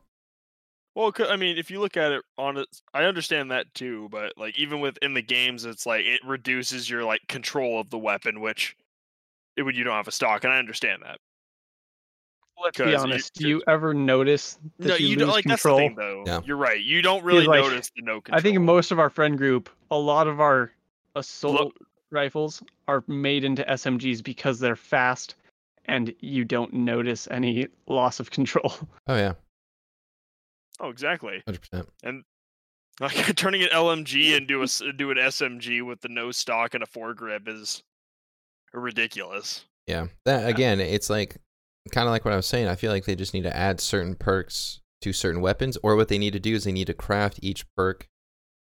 [0.95, 4.09] Well, 'cause- I mean, if you look at it on it, I understand that too.
[4.09, 7.97] But like, even within the games, it's like it reduces your like control of the
[7.97, 8.75] weapon, which
[9.55, 11.19] it would you don't have a stock, and I understand that.
[12.61, 15.29] let's be 'Cause you- honest, do you ever notice that no, you, you lose don't
[15.29, 15.77] like control?
[15.77, 16.23] that's the thing though.
[16.27, 16.41] Yeah.
[16.43, 16.81] You're right.
[16.83, 18.37] You don't really like, notice the no control.
[18.37, 20.73] I think most of our friend group, a lot of our
[21.15, 21.73] assault
[22.11, 25.35] rifles are made into SMGs because they're fast
[25.85, 28.73] and you don't notice any loss of control.
[29.07, 29.35] Oh, yeah,
[30.79, 31.43] Oh, exactly.
[31.47, 31.85] 100%.
[32.03, 32.23] And
[32.99, 36.87] like turning an LMG into a do an SMG with the no stock and a
[36.87, 37.83] foregrip is
[38.73, 39.65] ridiculous.
[39.87, 40.07] Yeah.
[40.25, 41.37] That again, it's like
[41.91, 42.67] kind of like what I was saying.
[42.67, 46.09] I feel like they just need to add certain perks to certain weapons, or what
[46.09, 48.07] they need to do is they need to craft each perk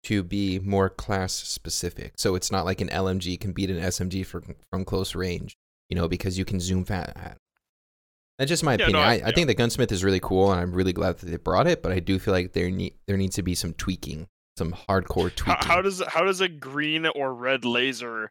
[0.04, 2.12] to be more class specific.
[2.16, 5.56] So it's not like an LMG can beat an SMG from from close range,
[5.90, 7.36] you know, because you can zoom fast.
[8.38, 9.02] That's just my Yeah, opinion.
[9.04, 9.30] I- I, I yeah.
[9.32, 11.82] think the gunsmith is really cool, and I'm really glad that they brought it.
[11.82, 15.34] But I do feel like there need there needs to be some tweaking, some hardcore
[15.34, 15.66] tweaking.
[15.66, 18.30] how does how does a green or red laser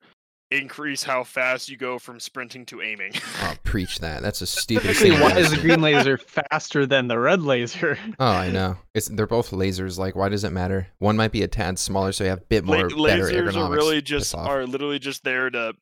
[0.49, 3.12] increase how fast you go from sprinting to aiming?
[3.41, 4.22] oh, preach that.
[4.22, 5.20] That's a stupid Specifically, thing.
[5.22, 6.18] why is the green laser
[6.51, 7.97] faster than the red laser?
[8.18, 8.78] Oh, I know.
[8.93, 9.97] It's they're both lasers.
[9.97, 10.88] Like, why does it matter?
[10.99, 12.95] One might be a tad smaller, so you have a bit La- more better
[13.26, 15.74] lasers are really just are literally just there to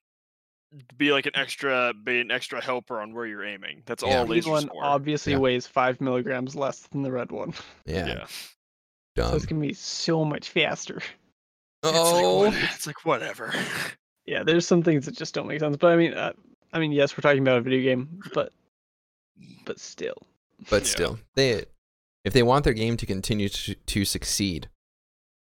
[0.98, 3.84] be like an extra be an extra helper on where you're aiming.
[3.86, 4.20] That's Yeah.
[4.20, 4.84] all The green lasers one for.
[4.84, 5.40] obviously Yeah.
[5.40, 7.54] weighs five milligrams less than the red one.
[7.86, 8.26] yeah, yeah.
[8.28, 8.34] So
[9.16, 9.36] dumb.
[9.36, 10.98] it's gonna be so much faster.
[10.98, 11.06] It's
[11.84, 13.54] like, Oh, what- it's like whatever.
[14.28, 15.78] Yeah, there's some things that just don't make sense.
[15.78, 16.34] But I mean, uh,
[16.74, 18.52] I mean, yes, we're talking about a video game, but
[19.66, 20.18] but still.
[20.70, 20.88] but Yeah.
[20.90, 21.66] still, they
[22.24, 24.68] if they want their game to continue to, to succeed,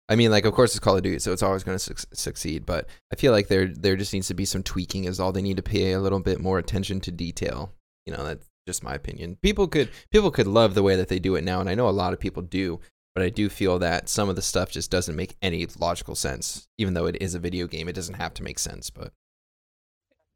[0.08, 2.06] I mean, like of course it's Call of Duty, so it's always going to su-
[2.12, 2.66] succeed.
[2.66, 5.04] But I feel like there there just needs to be some tweaking.
[5.04, 7.72] Is all they need to pay a little bit more attention to detail.
[8.06, 9.38] You know, that's just my opinion.
[9.42, 11.88] People could people could love the way that they do it now, and I know
[11.88, 12.80] a lot of people do.
[13.14, 16.66] But I do feel that some of the stuff just doesn't make any logical sense.
[16.78, 18.90] Even though it is a video game, it doesn't have to make sense.
[18.90, 19.12] But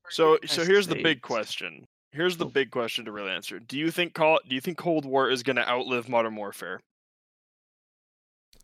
[0.08, 1.86] So so here's the big question.
[2.12, 3.58] Here's the big question to really answer.
[3.58, 6.80] Do you think call do you think Cold War is going to outlive Modern Warfare?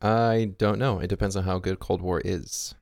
[0.05, 0.99] I don't know.
[0.99, 2.75] It depends on how good Cold War is.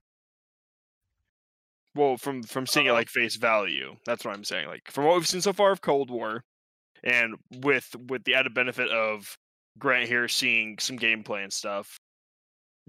[1.94, 4.66] Well, from from seeing it like face value, that's what I'm saying.
[4.66, 6.42] Like from what we've seen so far of Cold War,
[7.04, 9.36] and with with the added benefit of
[9.78, 11.96] Grant here seeing some gameplay and stuff,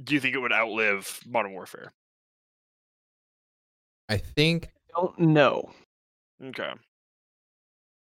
[0.03, 1.91] do you think it would outlive Modern Warfare?
[4.09, 5.69] I think I Don't know.
[6.43, 6.71] Okay.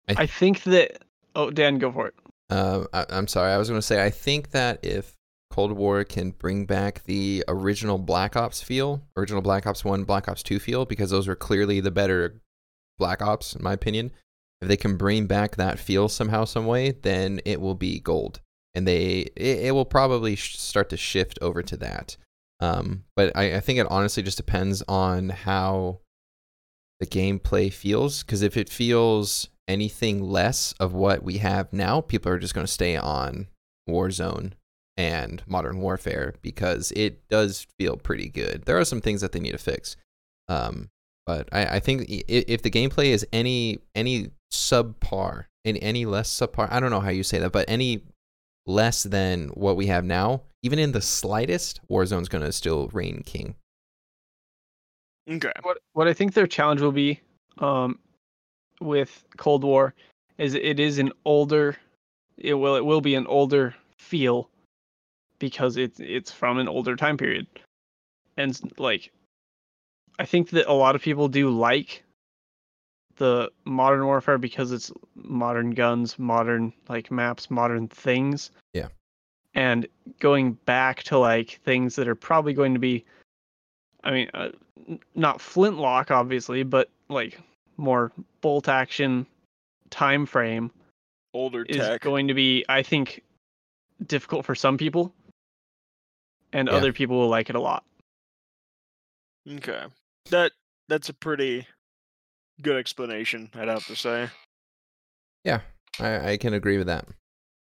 [0.07, 1.03] I think that.
[1.35, 2.13] Oh, Dan, go for it.
[2.49, 3.51] Uh, I, I'm sorry.
[3.51, 5.15] I was going to say I think that if
[5.51, 10.27] Cold War can bring back the original Black Ops feel, original Black Ops One, Black
[10.27, 12.41] Ops Two feel, because those are clearly the better
[12.97, 14.11] Black Ops, in my opinion.
[14.61, 18.41] If they can bring back that feel somehow, some way, then it will be gold,
[18.73, 22.17] and they it, it will probably sh- start to shift over to that.
[22.59, 25.99] Um, but I, I think it honestly just depends on how
[26.99, 28.23] the gameplay feels.
[28.23, 32.65] Because if it feels anything less of what we have now, people are just going
[32.65, 33.47] to stay on
[33.89, 34.53] Warzone
[34.97, 38.63] and Modern Warfare because it does feel pretty good.
[38.65, 39.97] There are some things that they need to fix,
[40.47, 40.89] um,
[41.25, 46.71] but I, I think if the gameplay is any any subpar, any any less subpar,
[46.71, 48.03] I don't know how you say that, but any
[48.67, 53.21] less than what we have now, even in the slightest, Warzone's going to still reign
[53.25, 53.55] king.
[55.29, 55.51] Okay.
[55.63, 57.19] What what I think their challenge will be,
[57.57, 57.99] um,
[58.79, 59.93] with Cold War,
[60.37, 61.75] is it is an older,
[62.37, 64.49] it will it will be an older feel,
[65.49, 67.45] because it's it's from an older time period,
[68.35, 69.11] and like,
[70.17, 72.03] I think that a lot of people do like
[73.17, 78.49] the modern warfare because it's modern guns, modern like maps, modern things.
[78.73, 78.87] Yeah.
[79.53, 79.87] And
[80.19, 83.05] going back to like things that are probably going to be
[84.03, 84.49] I mean, uh,
[85.15, 87.39] not flintlock, obviously, but like
[87.77, 89.25] more bolt action
[89.89, 90.71] time frame
[91.33, 92.01] Older tech is tech.
[92.01, 93.23] going to be, I think,
[94.05, 95.13] difficult for some people,
[96.55, 96.73] and Yeah.
[96.75, 97.83] other people will like it a lot.
[99.49, 99.83] Okay.
[100.31, 100.51] That
[100.87, 101.67] that's a pretty
[102.61, 104.29] good explanation, I'd have to say.
[105.43, 105.61] Yeah,
[105.99, 107.07] I, I can agree with that.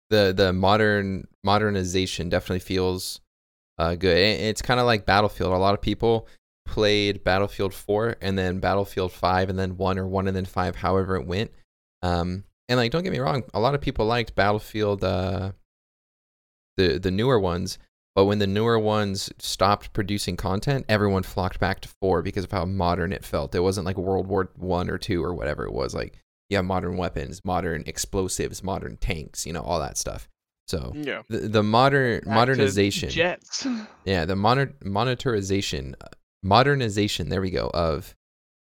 [0.10, 3.22] The the modern modernization definitely feels
[3.78, 4.18] uh, good.
[4.18, 5.54] It- It's kind of like Battlefield.
[5.54, 6.28] A lot of people
[6.66, 10.76] played Battlefield 4 and then Battlefield 5 and then 1 or 1 and then 5,
[10.76, 11.52] however it went.
[12.04, 15.54] Um, and like, don't get me wrong, a lot of people liked Battlefield, uh,
[16.78, 17.78] the the newer ones.
[18.20, 22.52] But when the newer ones stopped producing content, everyone flocked back to 4 because of
[22.52, 23.56] how modern it felt.
[23.56, 25.96] It wasn't like World War One or two or whatever it was.
[25.96, 30.28] Like you have modern weapons, modern explosives, modern tanks, you know, all that stuff.
[30.68, 31.22] So Yeah.
[31.30, 33.66] the, the modern Back modernization, jets.
[34.04, 35.94] yeah, the moder- monetarization,
[36.44, 37.30] modernization.
[37.30, 37.72] There we go.
[37.74, 38.16] Of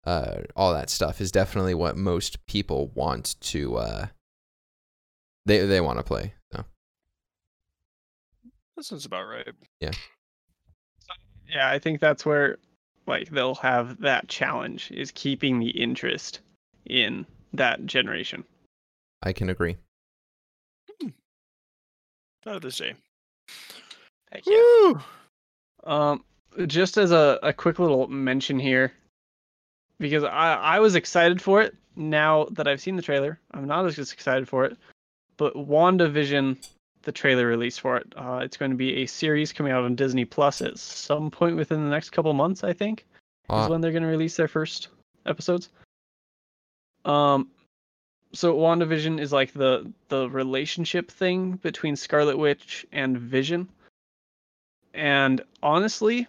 [0.05, 3.76] uh, all that stuff is definitely what most people want to.
[3.76, 4.05] Uh,
[5.45, 6.34] they they want to play.
[8.80, 9.46] That sounds about right.
[9.82, 9.92] Yeah,
[11.54, 12.60] Yeah, I think that's where
[13.08, 16.40] like they'll have that challenge is keeping the interest
[16.86, 18.46] in that generation.
[19.22, 19.76] I can agree.
[22.46, 22.94] How to say?
[24.32, 25.02] Heck Woo!
[25.84, 26.24] Um,
[26.66, 28.94] just as a, a quick little mention here,
[30.00, 31.76] because I, I was excited for it.
[31.98, 34.78] Now that I've seen the trailer, I'm not as excited for it.
[35.36, 36.66] But WandaVision,
[37.04, 39.95] the trailer release for it, uh, it's going to be a series coming out on
[39.95, 43.06] Disney Plus at some point within the next couple months, I think,
[43.50, 44.89] Uh, is when they're going to release their first
[45.26, 45.70] episodes.
[47.06, 47.50] Um,
[48.34, 53.68] so WandaVision is like the the relationship thing between Scarlet Witch and Vision.
[54.93, 56.28] And honestly,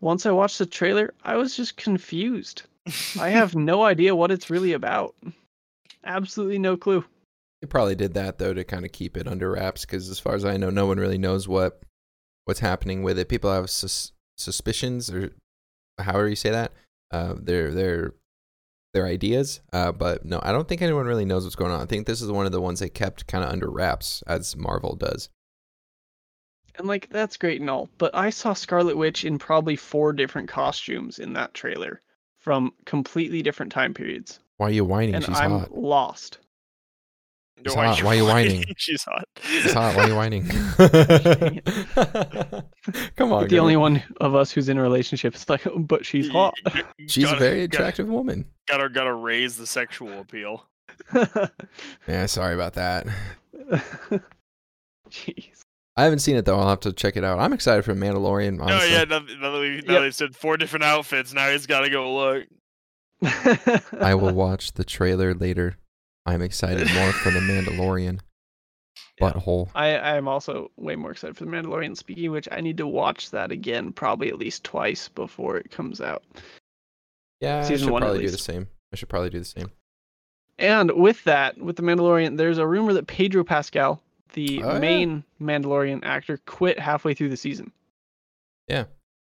[0.00, 2.62] once I watched the trailer, I was just confused.
[3.20, 5.14] I have no idea what it's really about.
[6.04, 7.04] Absolutely no clue.
[7.62, 10.34] They probably did that though to kind of keep it under wraps because, as far
[10.34, 11.80] as I know, no one really knows what
[12.44, 13.28] what's happening with it.
[13.28, 15.30] People have sus- suspicions or
[15.98, 16.72] however you say that.
[17.12, 18.14] Uh, their their
[18.94, 21.80] their ideas, uh, but no, I don't think anyone really knows what's going on.
[21.80, 24.56] I think this is one of the ones they kept kind of under wraps, as
[24.56, 25.28] Marvel does.
[26.74, 30.48] And like that's great and all, but I saw Scarlet Witch in probably four different
[30.48, 32.00] costumes in that trailer
[32.38, 34.40] from completely different time periods.
[34.56, 35.14] Why are you whining?
[35.14, 35.72] and She's I'm hot.
[35.76, 36.38] lost.
[37.58, 38.02] It's Why hot.
[38.02, 38.64] Why are you whining?
[38.76, 39.24] She's hot.
[39.42, 39.94] She's hot.
[39.96, 40.48] Why are you whining?
[43.16, 43.48] Come on.
[43.48, 46.54] the only one of us who's in a relationship is like, oh, but she's hot.
[47.08, 48.46] She's a Gotta- very gotta- attractive woman.
[48.68, 50.66] Gotta gotta raise the sexual appeal.
[52.08, 53.06] Yeah, sorry about that.
[55.10, 55.60] Jeez.
[55.96, 56.58] I haven't seen it though.
[56.58, 57.38] I'll have to check it out.
[57.38, 58.58] I'm excited for Mandalorian.
[58.60, 58.92] Oh Honestly.
[58.92, 60.02] yeah, now, now that we now Yep.
[60.02, 62.44] they've said four different outfits, now he's gotta go look.
[64.00, 65.76] I will watch the trailer later.
[66.26, 68.20] I'm excited more for the Mandalorian.
[69.20, 69.30] Yeah.
[69.32, 69.70] Butthole.
[69.74, 71.94] I I am also way more excited for the Mandalorian.
[71.96, 76.00] Speaking which, I need to watch that again, probably at least twice before it comes
[76.00, 76.22] out.
[77.40, 78.68] Yeah, I Season should one probably do the same.
[78.90, 79.70] I should probably do the same.
[80.58, 84.02] And with that, with the Mandalorian, there's a rumor that Pedro Pascal,
[84.32, 84.78] the Oh, yeah.
[84.78, 87.70] main Mandalorian actor, quit halfway through the season.
[88.68, 88.84] Yeah,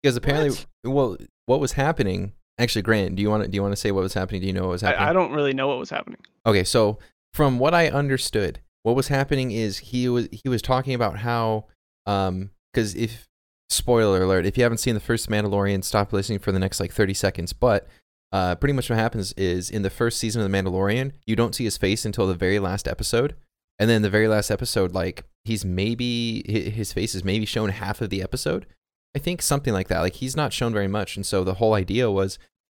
[0.03, 1.17] because apparently, well,
[1.47, 2.33] what was happening?
[2.61, 4.43] Actually, Grant, do you want to do you want to say what was happening?
[4.43, 5.07] Do you know what was happening?
[5.07, 6.19] I, I don't really know what was happening.
[6.45, 6.99] Okay, so
[7.33, 11.65] from what I understood, what was happening is he was he was talking about how
[12.05, 13.27] um because if
[13.71, 16.93] spoiler alert, if you haven't seen the first Mandalorian, stop listening for the next like
[16.93, 17.55] 30 seconds.
[17.55, 17.87] But
[18.31, 21.55] uh pretty much what happens is in the first season of the Mandalorian, you don't
[21.55, 23.37] see his face until the very last episode.
[23.79, 28.03] And then the very last episode, like he's maybe his face is maybe shown half
[28.03, 28.67] of the episode.
[29.15, 30.01] I think something like that.
[30.01, 31.17] Like he's not shown very much.
[31.17, 32.39] And so the whole idea was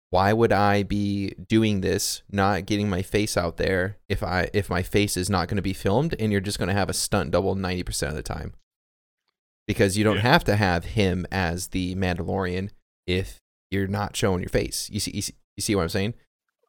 [0.10, 4.70] why would I be doing this, not getting my face out there if I if
[4.70, 6.94] my face is not going to be filmed and you're just going to have a
[6.94, 8.54] stunt double 90% of the time?
[9.68, 10.22] Because you don't Yeah.
[10.24, 12.70] have to have him as the Mandalorian
[13.08, 14.90] if you're not showing your face.
[14.92, 16.14] You see you see, you see what I'm saying?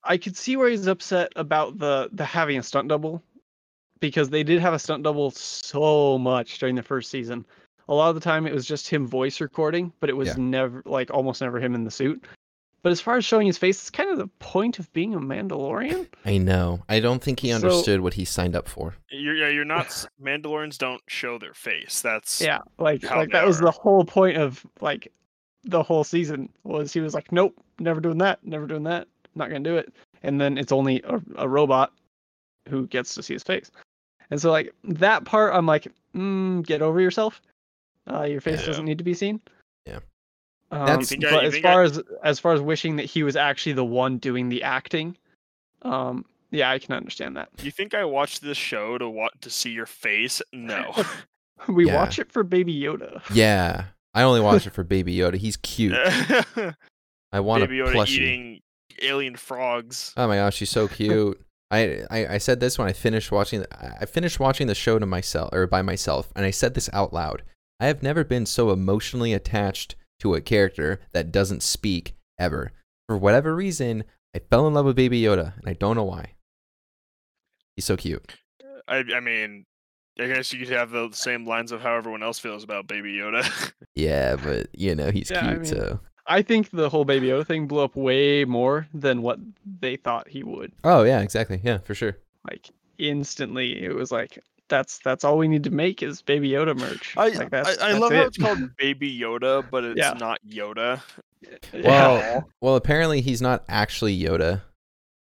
[0.05, 3.23] I could see where he's upset about the the having a stunt double,
[4.01, 7.45] because they did have a stunt double so much during the first season.
[7.89, 10.35] A lot of the time, it was just him voice recording, but it was Yeah.
[10.39, 12.25] never like almost never him in the suit.
[12.83, 15.21] But as far as showing his face, it's kind of the point of being a
[15.21, 16.09] Mandalorian.
[16.25, 16.83] I know.
[16.89, 18.97] I don't think he So- understood what he signed up for.
[19.11, 19.87] You're yeah, you're not
[20.23, 22.01] Mandalorians don't show their face.
[22.01, 25.13] That's Yeah, like like they that was the whole point of like
[25.65, 29.07] the whole season was he was like, nope, never doing that, never doing that,
[29.37, 29.93] not gonna do it.
[30.25, 31.93] And then it's only a, a robot
[32.69, 33.71] who gets to see his face.
[34.31, 37.41] And so like that part, I'm like, mm, get over yourself.
[38.11, 38.67] Uh, your face Yeah.
[38.67, 39.41] doesn't need to be seen.
[39.87, 40.01] Yeah.
[40.71, 42.97] Um, That's- Think I- but you as think I- far as as far as wishing
[42.97, 45.17] that he was actually the one doing the acting,
[45.83, 47.49] um, yeah, I can understand that.
[47.63, 50.43] You think I watched this show to want to see your face?
[50.53, 50.93] No.
[51.69, 51.95] We Yeah.
[51.95, 53.23] watch it for Baby Yoda.
[53.33, 53.85] Yeah.
[54.15, 55.37] I only watch it for Baby Yoda.
[55.37, 55.95] He's cute.
[57.33, 58.09] I want Baby a Yoda plushie.
[58.19, 58.61] eating
[59.01, 60.13] alien frogs.
[60.17, 61.41] Oh my gosh, she's so cute.
[61.71, 63.61] I, I I said this when I finished watching.
[63.61, 66.91] The, I finished watching the show to myself or by myself, and I said this
[66.93, 67.43] out loud.
[67.83, 72.71] I have never been so emotionally attached to a character that doesn't speak ever.
[73.09, 76.35] For whatever reason, I fell in love with Baby Yoda, and I don't know why.
[77.75, 78.35] He's so cute.
[78.87, 79.65] I I mean,
[80.17, 83.15] I guess you could have the same lines of how everyone else feels about Baby
[83.15, 83.73] Yoda.
[83.97, 85.61] Yeah, but you know he's Yeah, I cute.
[85.63, 89.41] mean- so I think the whole Baby Yoda thing blew up way more than what
[89.81, 90.73] they thought he would.
[90.85, 91.61] oh yeah, exactly.
[91.65, 92.17] Yeah, for sure.
[92.49, 94.39] Like instantly, it was like
[94.69, 97.15] that's that's all we need to make is Baby Yoda merch.
[97.17, 98.17] I like, that's, I, I that's love it.
[98.17, 100.15] how it's called Baby Yoda, but it's Yeah.
[100.19, 101.01] not Yoda.
[101.73, 101.83] Yeah.
[101.85, 104.63] Well, well, apparently he's not actually Yoda.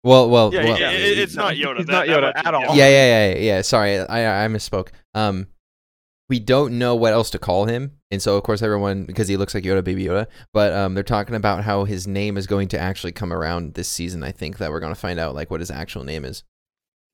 [0.04, 1.76] Well, well, Yeah, well, yeah, it- it's No, not he's Yoda.
[1.78, 2.76] not that- that Yoda at all.
[2.76, 3.62] yeah, yeah, yeah, yeah.
[3.62, 4.88] Sorry, I I misspoke.
[5.14, 5.46] Um,
[6.28, 9.38] we don't know what else to call him, and so of course everyone because he
[9.38, 10.26] looks like Yoda, Baby Yoda.
[10.52, 13.88] But um, they're talking about how his name is going to actually come around this
[13.88, 14.22] season.
[14.22, 16.44] I think that we're gonna find out like what his actual name is.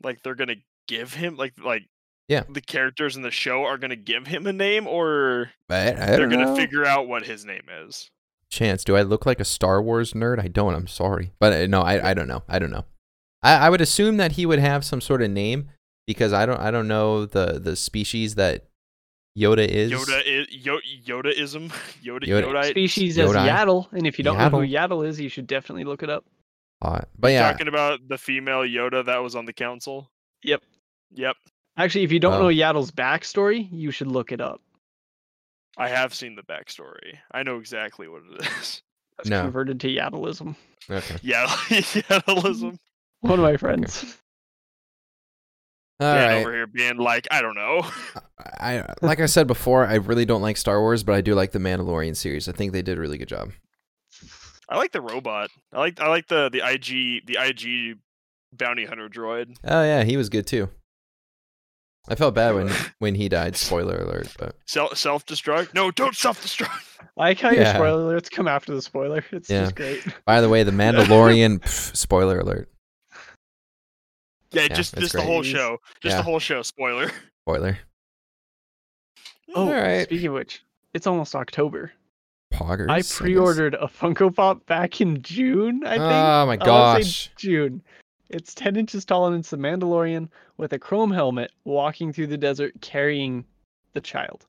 [0.03, 0.57] Like they're gonna
[0.89, 1.85] give him like like
[2.29, 2.43] Yeah.
[2.49, 6.19] the characters in the show are gonna give him a name, or But I they're
[6.21, 6.57] don't gonna know.
[6.57, 8.11] figure out what his name is.
[8.51, 10.41] Chance, do I look like a Star Wars nerd?
[10.41, 10.75] I don't.
[10.75, 12.43] I'm sorry, but uh, no, I I don't know.
[12.49, 12.85] I don't know.
[13.43, 15.69] I I would assume that he would have some sort of name
[16.07, 18.65] because I don't I don't know the the species that
[19.39, 19.93] Yoda is.
[19.93, 21.69] Yoda is Yo- Yodaism.
[22.05, 22.65] Yoda Yoda- Yoda.
[22.71, 23.37] species Yoda.
[23.37, 24.89] as Yaddle, and if you don't know who Yaddle.
[24.89, 26.25] Yaddle is, you should definitely look it up.
[26.83, 30.11] Uh, but yeah, Talking about the female Yoda that was on the council.
[30.45, 30.63] Yep.
[31.15, 31.37] Yep.
[31.77, 32.43] Actually, if you don't Oh.
[32.43, 34.61] know Yaddle's backstory, you should look it up.
[35.77, 37.19] I have seen the backstory.
[37.33, 38.83] I know exactly what it is.
[39.19, 39.43] That's No.
[39.43, 40.57] converted to Yaddleism.
[40.91, 41.17] okay.
[41.23, 42.79] Yeah, Yadaism.
[43.21, 44.19] One of my friends.
[45.99, 46.41] All Dan right.
[46.41, 47.81] over here being like, I don't know.
[48.61, 51.53] I like I said before, I really don't like Star Wars, but I do like
[51.53, 52.49] the Mandalorian series.
[52.49, 53.53] I think they did a really good job.
[54.69, 55.51] I like the robot.
[55.73, 57.97] I like I like the the IG the IG
[58.53, 59.57] bounty hunter droid.
[59.65, 60.69] Oh yeah, he was good too.
[62.09, 63.57] I felt bad when when he died.
[63.57, 65.75] Spoiler alert, but Self self destruct?
[65.75, 66.71] No, don't self destruct.
[67.01, 67.75] I like how your Yeah.
[67.75, 69.25] spoiler alerts come after the spoiler.
[69.33, 69.63] It's Yeah.
[69.65, 70.03] just great.
[70.25, 72.69] by the way, the Mandalorian pff, spoiler alert.
[74.53, 75.79] Yeah, Yeah, just that's just the whole show.
[76.01, 76.17] Just Yeah.
[76.19, 76.63] the whole show.
[76.63, 77.11] Spoiler.
[77.43, 77.79] Spoiler.
[79.55, 80.05] Oh, Alright.
[80.07, 80.63] speaking of which,
[80.95, 81.93] it's almost October.
[82.53, 82.89] Poggers.
[82.91, 85.83] I pre-ordered a Funko Pop back in June.
[85.85, 86.03] I think.
[86.03, 87.31] Oh my I gosh.
[87.37, 87.83] June.
[88.31, 90.29] It's 10 inches tall and it's the Mandalorian
[90.59, 93.45] with a chrome helmet walking through the desert carrying
[93.95, 94.47] the child,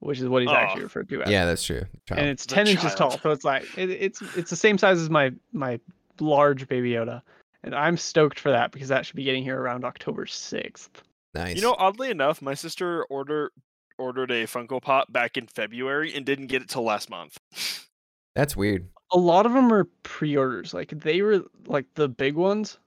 [0.00, 0.84] which is what he's actually Oh.
[0.84, 1.30] referred to as.
[1.30, 1.78] Yeah, that's true.
[1.82, 2.20] and Child.
[2.28, 5.10] it's The 10 inches tall, so it's like it, it's it's the same size as
[5.10, 5.78] my my
[6.20, 7.22] large baby Yoda,
[7.62, 10.88] and I'm stoked for that because that should be getting here around October 6th.
[11.34, 11.56] Nice.
[11.56, 13.52] You know, oddly enough, my sister order
[13.98, 17.38] ordered a Funko Pop back in February and didn't get it till last month.
[18.34, 18.88] that's weird.
[19.12, 20.72] A lot of them are pre-orders.
[20.74, 22.78] Like they were like the big ones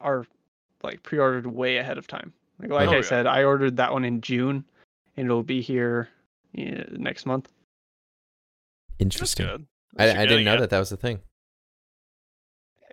[0.00, 0.26] are
[0.84, 2.32] like pre-ordered way ahead of time.
[2.60, 3.02] Like like Oh, I yeah.
[3.02, 4.64] said, I ordered that one in June,
[5.16, 6.08] and it'll be here
[6.52, 7.46] yeah, next month.
[7.46, 9.46] That's Interesting.
[9.46, 9.66] good.
[9.98, 10.60] I, I didn't know it.
[10.60, 11.20] that that was the thing.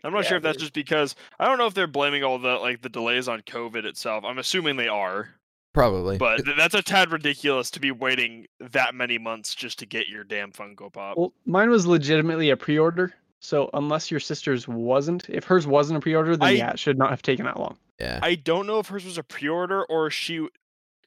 [0.04, 2.40] I'm not Yeah, sure if that's just because I don't know if they're blaming all
[2.40, 4.24] the like the delays on COVID itself.
[4.26, 5.30] I'm assuming they are,
[5.74, 6.18] Probably.
[6.18, 10.10] but th- that's a tad ridiculous to be waiting that many months just to get
[10.10, 11.18] your damn Funko Pop.
[11.18, 13.14] Well, mine was legitimately a pre-order.
[13.44, 16.98] So unless your sister's wasn't, if hers wasn't a pre-order, then I- yeah, it should
[16.98, 17.78] not have taken that long.
[18.00, 18.20] yeah.
[18.22, 20.48] I don't know if hers was a pre-order or she,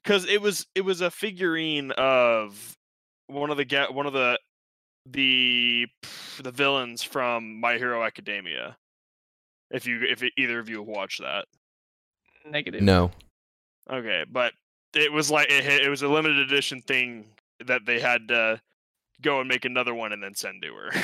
[0.03, 2.75] because it was it was a figurine of
[3.27, 4.37] one of the get one of the
[5.05, 5.87] the
[6.41, 8.75] the villains from My Hero Academia.
[9.71, 11.45] If you if either of you have watched that,
[12.45, 12.81] Negative.
[12.81, 13.11] no.
[13.89, 14.53] okay, but
[14.93, 17.25] it was like it, had- it was a limited edition thing
[17.65, 18.59] that they had to
[19.21, 20.91] go and make another one and then send to her.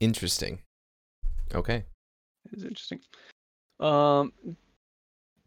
[0.00, 0.60] Interesting.
[1.54, 1.84] Okay.
[2.52, 3.00] It's interesting.
[3.80, 4.32] Um,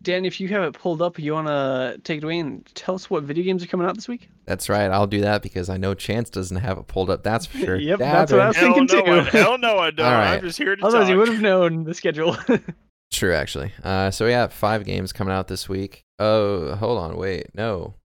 [0.01, 3.09] Dan, if you have it pulled up, you wanna take it away and tell us
[3.09, 4.29] what video games are coming out this week?
[4.45, 4.89] That's right.
[4.89, 7.23] I'll do that because I know Chance doesn't have it pulled up.
[7.23, 7.75] That's for sure.
[7.79, 8.69] Yep, that's what I was Dabbing.
[8.71, 9.37] hell thinking no, I, too.
[9.37, 10.05] hell no, I don't.
[10.05, 10.37] Alright.
[10.39, 11.11] I'm just here to Otherwise, talk.
[11.11, 12.37] you would have known the schedule.
[13.11, 13.73] True, actually.
[13.83, 16.03] Uh, so we have five games coming out this week.
[16.19, 17.95] Oh, hold on, wait, no.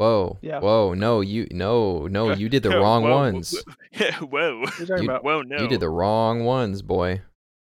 [0.00, 0.60] Whoa, Yeah.
[0.60, 3.54] whoa, no, you, no, no, you did the wrong Whoa, ones.
[3.94, 5.24] Whoa, whoa, what are you talking You- about?
[5.24, 5.58] whoa, no.
[5.58, 7.20] You did the wrong ones, boy.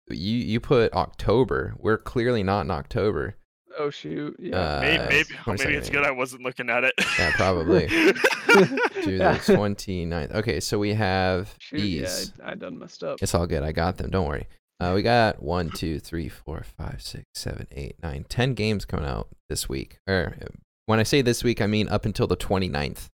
[0.09, 1.73] You you put October.
[1.79, 3.35] We're clearly not in October.
[3.79, 4.35] Oh shoot!
[4.39, 4.57] Yeah.
[4.57, 5.29] Uh, Maybe, maybe, it's
[5.63, 5.91] maybe it's 22nd.
[5.93, 6.93] good I wasn't looking at it.
[7.17, 7.87] Yeah, probably.
[8.47, 9.33] To Yeah.
[9.33, 10.33] the 29th.
[10.35, 12.33] Okay, so we have shoot, these.
[12.39, 13.19] yeah, I, I done messed up.
[13.21, 13.61] It's all good.
[13.63, 14.09] I got them.
[14.09, 14.47] Don't worry.
[14.79, 19.05] Uh, we got one, two, three, four, five, six, seven, eight, nine, ten games coming
[19.07, 19.99] out this week.
[20.07, 20.35] Or
[20.87, 23.07] when I say this week, I mean up until the 29th.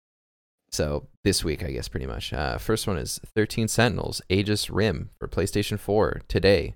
[0.71, 2.31] So this week, I guess, pretty much.
[2.33, 6.75] Uh, first one is 13 Sentinels, Aegis Rim for PlayStation 4 today.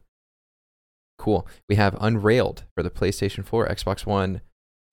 [1.18, 1.48] Cool.
[1.68, 4.42] We have Unrailed for the PlayStation 4, Xbox One,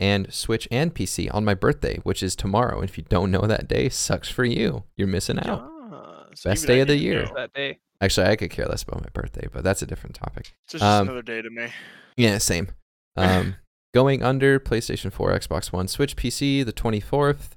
[0.00, 2.80] and Switch and PC on my birthday, which is tomorrow.
[2.80, 4.84] And if you don't know that day, sucks for you.
[4.96, 5.70] You're missing out.
[5.92, 7.28] Ah, so Best day of the year.
[7.36, 7.78] that day.
[8.00, 10.54] Actually, I could care less about my birthday, but that's a different topic.
[10.64, 11.68] It's just Um, another day to me.
[12.16, 12.68] Yeah, same.
[13.16, 13.56] Um,
[13.94, 17.50] going under PlayStation 4, Xbox One, Switch, PC the 24th.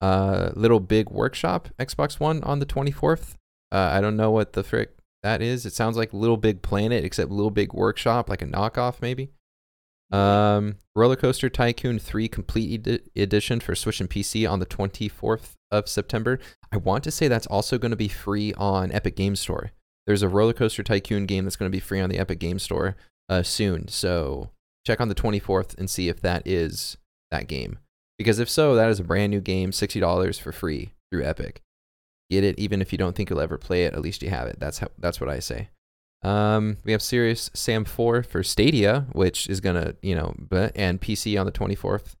[0.00, 3.34] Uh, Little Big Workshop, Xbox One on the 24th.
[3.70, 5.64] Uh, I don't know what the frick that is.
[5.64, 9.30] It sounds like Little Big Planet, except Little Big Workshop, like a knockoff maybe.
[10.10, 15.52] Um, Roller Coaster Tycoon 3 Complete edi- Edition for Switch and PC on the 24th
[15.70, 16.38] of September.
[16.72, 19.70] I want to say that's also going to be free on Epic Game Store.
[20.06, 22.58] There's a Roller Coaster Tycoon game that's going to be free on the Epic Game
[22.58, 22.96] Store
[23.28, 23.88] uh, soon.
[23.88, 24.50] So
[24.86, 26.96] check on the 24th and see if that is
[27.30, 27.78] that game.
[28.18, 31.60] Because if so, that is a brand new game, $60 for free through Epic.
[32.30, 34.46] Get it even if you don't think you'll ever play it, at least you have
[34.46, 34.58] it.
[34.58, 35.68] That's how that's what I say.
[36.22, 40.34] Um, we have Serious Sam 4 for Stadia, which is going to, you know,
[40.74, 42.14] and PC on the 24th.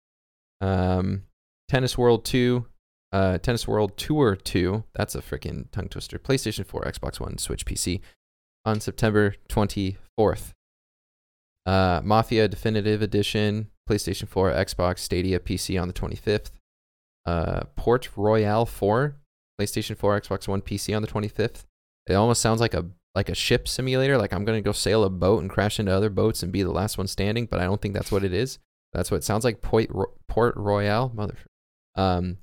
[0.60, 1.22] Um,
[1.68, 2.66] Tennis World 2,
[3.12, 6.18] uh, Tennis World Tour 2, that's a freaking tongue twister.
[6.18, 8.00] PlayStation 4, Xbox One, Switch, PC
[8.64, 10.52] on September 24th.
[11.66, 16.50] Uh, Mafia Definitive Edition, PlayStation 4, Xbox, Stadia, PC on the 25th.
[17.24, 19.16] Uh, Port Royale 4,
[19.60, 21.64] PlayStation 4, Xbox One, PC on the 25th.
[22.06, 24.16] It almost sounds like a like a ship simulator.
[24.16, 26.72] Like I'm gonna go sail a boat and crash into other boats and be the
[26.72, 28.58] last one standing, but I don't think that's what it is.
[28.92, 29.62] That's what it sounds like.
[29.62, 31.36] Port, Ro- Port Royale, mother.
[31.94, 32.38] Um,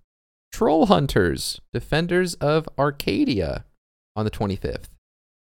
[0.54, 3.66] Troll Hunters, Defenders of Arcadia,
[4.16, 4.90] on the 25th.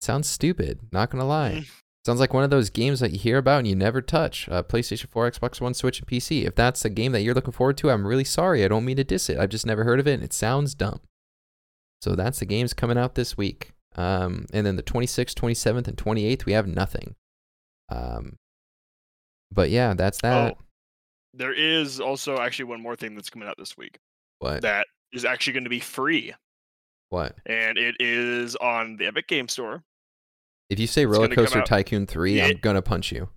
[0.01, 0.79] Sounds stupid.
[0.91, 1.65] Not gonna lie.
[2.07, 4.47] Sounds like one of those games that you hear about and you never touch.
[4.47, 6.47] Uh, PlayStation 4, Xbox One, Switch, and PC.
[6.47, 8.63] If that's a game that you're looking forward to, I'm really sorry.
[8.63, 9.37] I don't mean to diss it.
[9.37, 11.01] I've just never heard of it and it sounds dumb.
[12.01, 13.73] So that's the games coming out this week.
[13.97, 17.15] Um, and then the 26th, 27th, and 28th, we have nothing.
[17.89, 18.37] Um,
[19.51, 20.53] but yeah, that's that.
[20.53, 20.63] Oh,
[21.33, 23.99] there is also actually one more thing that's coming out this week
[24.39, 24.61] what?
[24.61, 26.33] that is actually going to be free,
[27.09, 27.35] what?
[27.45, 29.83] and it is on the Epic Game Store.
[30.69, 33.29] If you say It's Roller Coaster Tycoon 3, I'm going to punch you.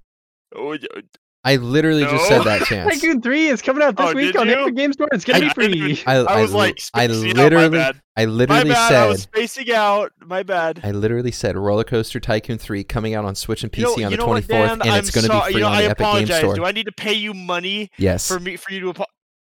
[0.54, 1.00] Oh, y- uh,
[1.42, 2.44] I literally just said No.
[2.44, 2.92] that chance.
[3.00, 4.54] Tycoon 3 is coming out this Oh, week on you?
[4.60, 5.08] Epic Game Store.
[5.12, 5.66] It's gonna be free.
[5.72, 8.02] even- I, I was I- like, I spacing out, oh, my literally, bad.
[8.16, 8.92] I My literally bad.
[8.92, 10.12] I was said, spacing out.
[10.20, 10.80] My bad.
[10.82, 14.04] I literally said Roller Coaster Tycoon 3 coming out on Switch and PC You know,
[14.06, 14.70] on the know what, 24th, Dan?
[14.72, 16.06] and I'm it's going to sorry- be free you know, on I the Epic Game
[16.08, 16.38] apologize.
[16.40, 16.54] Store.
[16.56, 19.04] Do I need to pay you money yes, for me for you to apo-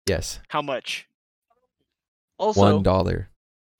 [0.07, 1.05] yes, how much?
[2.37, 3.29] Also, one dollar.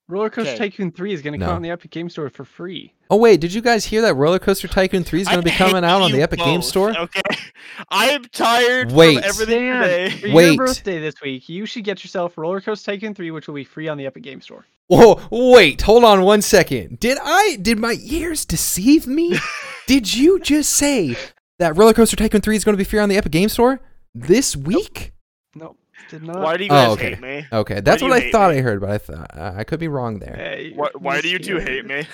[0.09, 0.69] Roller Coaster Okay.
[0.69, 1.45] Tycoon 3 is gonna No.
[1.45, 2.93] come out on the Epic Game Store for free.
[3.14, 5.51] Oh wait, did you guys hear that Roller Coaster Tycoon 3 is going to be
[5.51, 6.97] coming out on the you Epic Game Store?
[6.97, 7.22] Okay,
[7.89, 9.18] I am tired Wait.
[9.20, 10.09] from everything Dan, today.
[10.09, 10.47] for Wait.
[10.55, 13.66] your birthday this week, you should get yourself Roller Coaster Tycoon 3, which will be
[13.66, 14.66] free on the Epic Game Store.
[14.88, 16.99] Whoa, wait, hold on one second.
[16.99, 19.38] Did I did my ears deceive me?
[19.86, 21.16] did you just say
[21.59, 23.80] that Roller Coaster Tycoon 3 is going to be free on the Epic Game Store
[24.16, 25.11] this week?
[25.53, 25.78] Nope.
[26.09, 26.39] did not.
[26.39, 27.09] Why do you Oh, guys okay.
[27.11, 27.45] hate me?
[27.53, 28.57] Okay, that's what I thought me?
[28.57, 30.36] I heard, but I thought uh, I could be wrong there.
[30.36, 32.07] Hey, Why, why do you two hate me?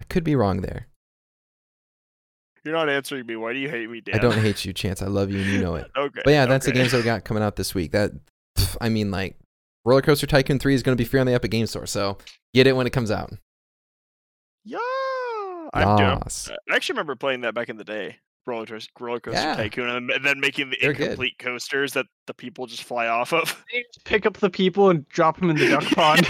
[0.00, 0.86] I could be wrong there.
[2.64, 3.36] You're not answering me.
[3.36, 4.16] Why do you hate me, Dan?
[4.16, 5.00] I don't hate you, Chance.
[5.00, 5.90] I love you, and you know it.
[5.96, 6.20] Okay.
[6.24, 7.92] But yeah, that's the games that we got coming out this week.
[7.92, 8.12] That
[8.58, 9.36] pff, I mean, like
[9.84, 12.18] Roller Coaster Tycoon 3 is going to be free on the Epic Game Store, so
[12.54, 13.32] get it when it comes out.
[14.64, 14.78] Yeah.
[15.74, 16.50] Yes.
[16.70, 18.16] I actually remember playing that back in the day.
[18.46, 19.54] Roller, Coas- roller coaster Yeah.
[19.56, 21.02] tycoon, and then, making the They're good.
[21.02, 23.64] incomplete coasters that the people just fly off of.
[24.04, 26.26] Pick up the people and drop them in the duck pond.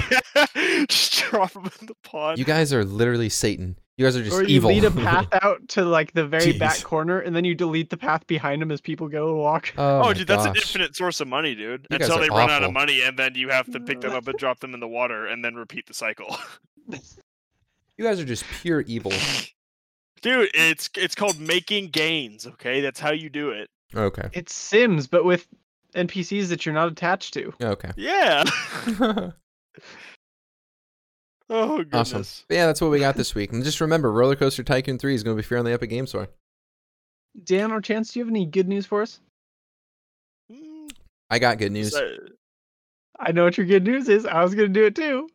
[0.88, 2.38] just drop them in the pond.
[2.38, 3.76] You guys are literally Satan.
[3.96, 4.70] You guys are just or you evil.
[4.70, 7.96] lead a path out to like the very back corner, and then you delete the
[7.98, 9.72] path behind them as people go and walk.
[9.76, 11.86] oh, Oh, my dude, that's an infinite source of money, dude.
[11.90, 14.12] You Until are they run out of money, and then you have to pick them
[14.12, 16.34] up and drop them in the water, and then repeat the cycle.
[16.88, 19.12] You guys are just pure evil.
[20.22, 22.46] Dude, it's it's called making gains.
[22.46, 23.68] Okay, that's how you do it.
[23.94, 24.28] Okay.
[24.32, 25.46] It's Sims, but with
[25.94, 27.52] NPCs that you're not attached to.
[27.62, 27.90] Okay.
[27.96, 28.44] Yeah.
[31.48, 31.94] oh goodness.
[32.14, 32.44] awesome.
[32.48, 33.52] But yeah, that's what we got this week.
[33.52, 35.90] And just remember, Roller Coaster Tycoon 3 is going to be free on the Epic
[35.90, 36.28] Game Store.
[37.44, 39.20] Dan or Chance, do you have any good news for us?
[40.52, 40.90] Mm,
[41.30, 41.92] I got good news.
[41.92, 42.16] so-
[43.18, 44.24] I know what your good news is.
[44.24, 45.28] I was gonna do it too.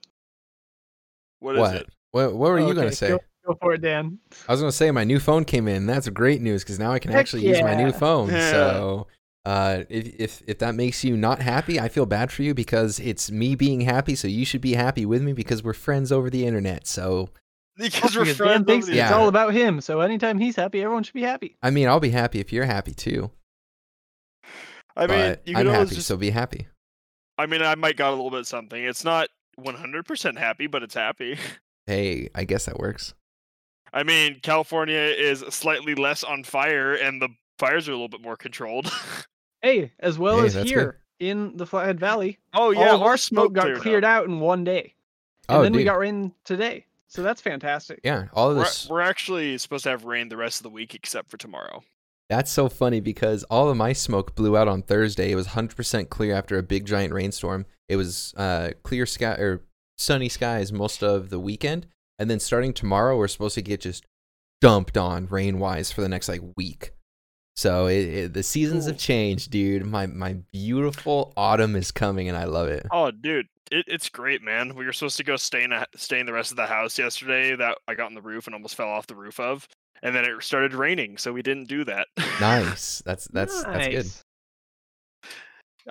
[1.40, 1.76] what is What?
[1.76, 1.90] it?
[2.12, 3.10] What, what were you going to say?
[3.10, 4.20] Go, go for it, Dan.
[4.48, 5.86] I was going to say my new phone came in.
[5.86, 8.30] That's great news because now I can Heck actually use my new phone.
[8.30, 8.52] Yeah.
[8.52, 9.08] So
[9.46, 13.00] uh, if, if if that makes you not happy, I feel bad for you because
[13.00, 14.16] it's me being happy.
[14.16, 16.88] So you should be happy with me because we're friends over the internet.
[16.88, 17.30] So
[17.78, 18.52] Because we're Because friends.
[18.60, 19.16] Dan thinks over the- it's Yeah.
[19.18, 19.82] all about him.
[19.82, 21.58] So anytime he's happy, everyone should be happy.
[21.62, 23.32] I mean, I'll be happy if you're happy too.
[24.98, 26.08] I mean, but you I'm always happy, just.
[26.08, 26.68] so be happy.
[27.38, 28.82] I mean, I might got a little bit something.
[28.82, 29.28] It's not
[29.60, 31.38] 100% happy, but it's happy.
[31.88, 33.14] Hey, I guess that works.
[33.96, 38.22] I mean, California is slightly less on fire, and the fires are a little bit
[38.22, 38.92] more controlled.
[39.62, 43.18] Hey, as well Hey, as that's here in the Flathead Valley, oh yeah, all our
[43.18, 44.10] smoke got cleared cleared up.
[44.12, 44.94] out in one day,
[45.50, 46.86] and Oh, then we got rain today.
[47.08, 48.00] So that's fantastic.
[48.04, 48.88] Yeah, all of We're, this.
[48.88, 51.82] we're actually supposed to have rain the rest of the week, except for tomorrow.
[52.30, 55.32] That's so funny because all of my smoke blew out on Thursday.
[55.32, 57.66] It was 100% clear after a big giant rainstorm.
[57.90, 59.64] It was uh, clear sky or
[59.98, 61.88] sunny skies most of the weekend,
[62.20, 64.06] and then starting tomorrow, we're supposed to get just
[64.62, 66.92] dumped on rain wise for the next like week.
[67.58, 69.86] So it, it, the seasons have changed, dude.
[69.86, 72.86] My my beautiful autumn is coming, and I love it.
[72.92, 74.76] Oh, dude, it, it's great, man.
[74.76, 77.00] We were supposed to go stay in a, stay in the rest of the house
[77.00, 79.68] yesterday that I got on the roof and almost fell off the roof of,
[80.04, 82.08] and then it started raining, so we didn't do that.
[82.42, 83.02] Nice.
[83.06, 84.08] That's that's that's good.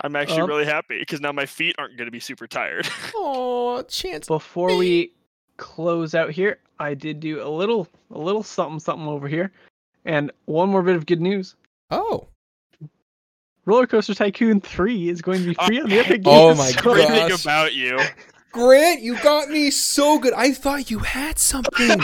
[0.02, 2.86] I'm actually Um, really happy because now my feet aren't going to be super tired.
[3.14, 4.26] Oh, chance.
[4.26, 5.12] Before we
[5.56, 9.52] close out here, I did do a little a little something something over here.
[10.04, 11.54] And one more bit of good news.
[11.90, 12.28] Oh,
[13.66, 16.62] Roller Coaster Tycoon 3 is going to be free on the Epic oh Games Oh
[16.62, 16.96] my Store.
[16.96, 17.04] God.
[17.06, 17.44] Everything gosh.
[17.44, 17.98] about you.
[18.52, 20.32] Grant, you got me so good.
[20.34, 21.98] I thought you had something.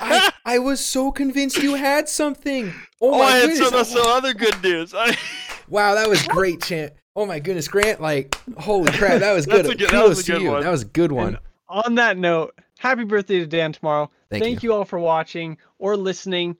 [0.00, 2.72] I, I was so convinced you had something.
[3.00, 3.68] Oh Oh, my I had goodness.
[3.68, 4.94] some, some other good news.
[4.96, 5.16] I,
[5.68, 6.94] Wow, that was great, Chant.
[7.14, 9.66] Oh my goodness, Grant, like, holy crap, that was good.
[9.66, 10.62] Good- that was a good one.
[10.62, 11.28] That was a good one.
[11.34, 11.38] And
[11.68, 14.10] on that note, happy birthday to Dan tomorrow.
[14.30, 14.72] Thank, you.
[14.72, 16.56] all for watching or listening.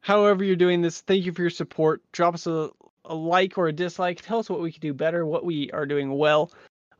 [0.00, 2.02] However you're doing this, thank you for your support.
[2.12, 2.70] Drop us a,
[3.04, 4.20] a like or a dislike.
[4.20, 6.52] Tell us what we can do better, what we are doing well.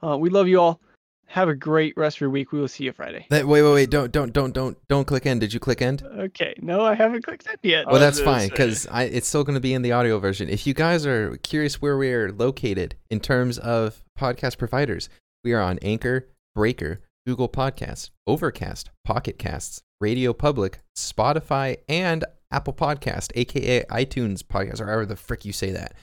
[0.03, 0.81] Uh, we love you all.
[1.27, 2.53] Have a great rest of your week.
[2.53, 3.27] We will see you Friday.
[3.31, 3.91] That, wait, wait, wait.
[3.91, 5.41] Don't, don't, don't, don't, don't click end.
[5.41, 6.03] Did you click end?
[6.03, 6.55] Okay.
[6.61, 7.87] No, I haven't clicked end yet.
[7.87, 10.51] Well, that's fine because it's still going to be in the audio version.
[10.51, 15.09] If you guys are curious where we're located in terms of podcast providers,
[15.43, 22.73] we are on Anchor, Breaker, Google Podcasts, Overcast, Pocket Casts, Radio Public, Spotify, and Apple
[22.75, 25.95] Podcast, aka iTunes Podcast, or however the frick you say that.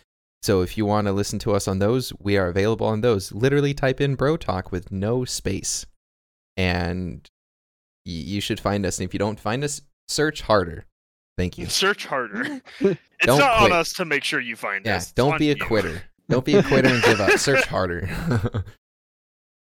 [0.41, 3.31] So if you want to listen to us on those, we are available on those.
[3.33, 5.85] Literally type in Bro Talk with no space,
[6.57, 7.29] and
[8.05, 8.99] y- you should find us.
[8.99, 10.85] And if you don't find us, search harder
[11.37, 11.67] Thank you.
[11.67, 12.61] Search harder.
[13.21, 13.71] It's Don't not quit.
[13.73, 15.03] on us to make sure you find Yeah, us.
[15.03, 15.65] It's don't be a you.
[15.65, 16.01] quitter.
[16.29, 17.31] Don't be a quitter and give up.
[17.37, 18.07] Search harder.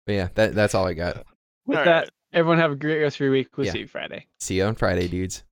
[0.07, 1.27] but yeah, that, that's all I got.
[1.67, 2.11] With All that, right.
[2.33, 3.57] everyone have a great rest of your week.
[3.57, 3.73] We'll Yeah.
[3.73, 4.27] see you Friday.
[4.39, 5.45] See you on Friday, dudes.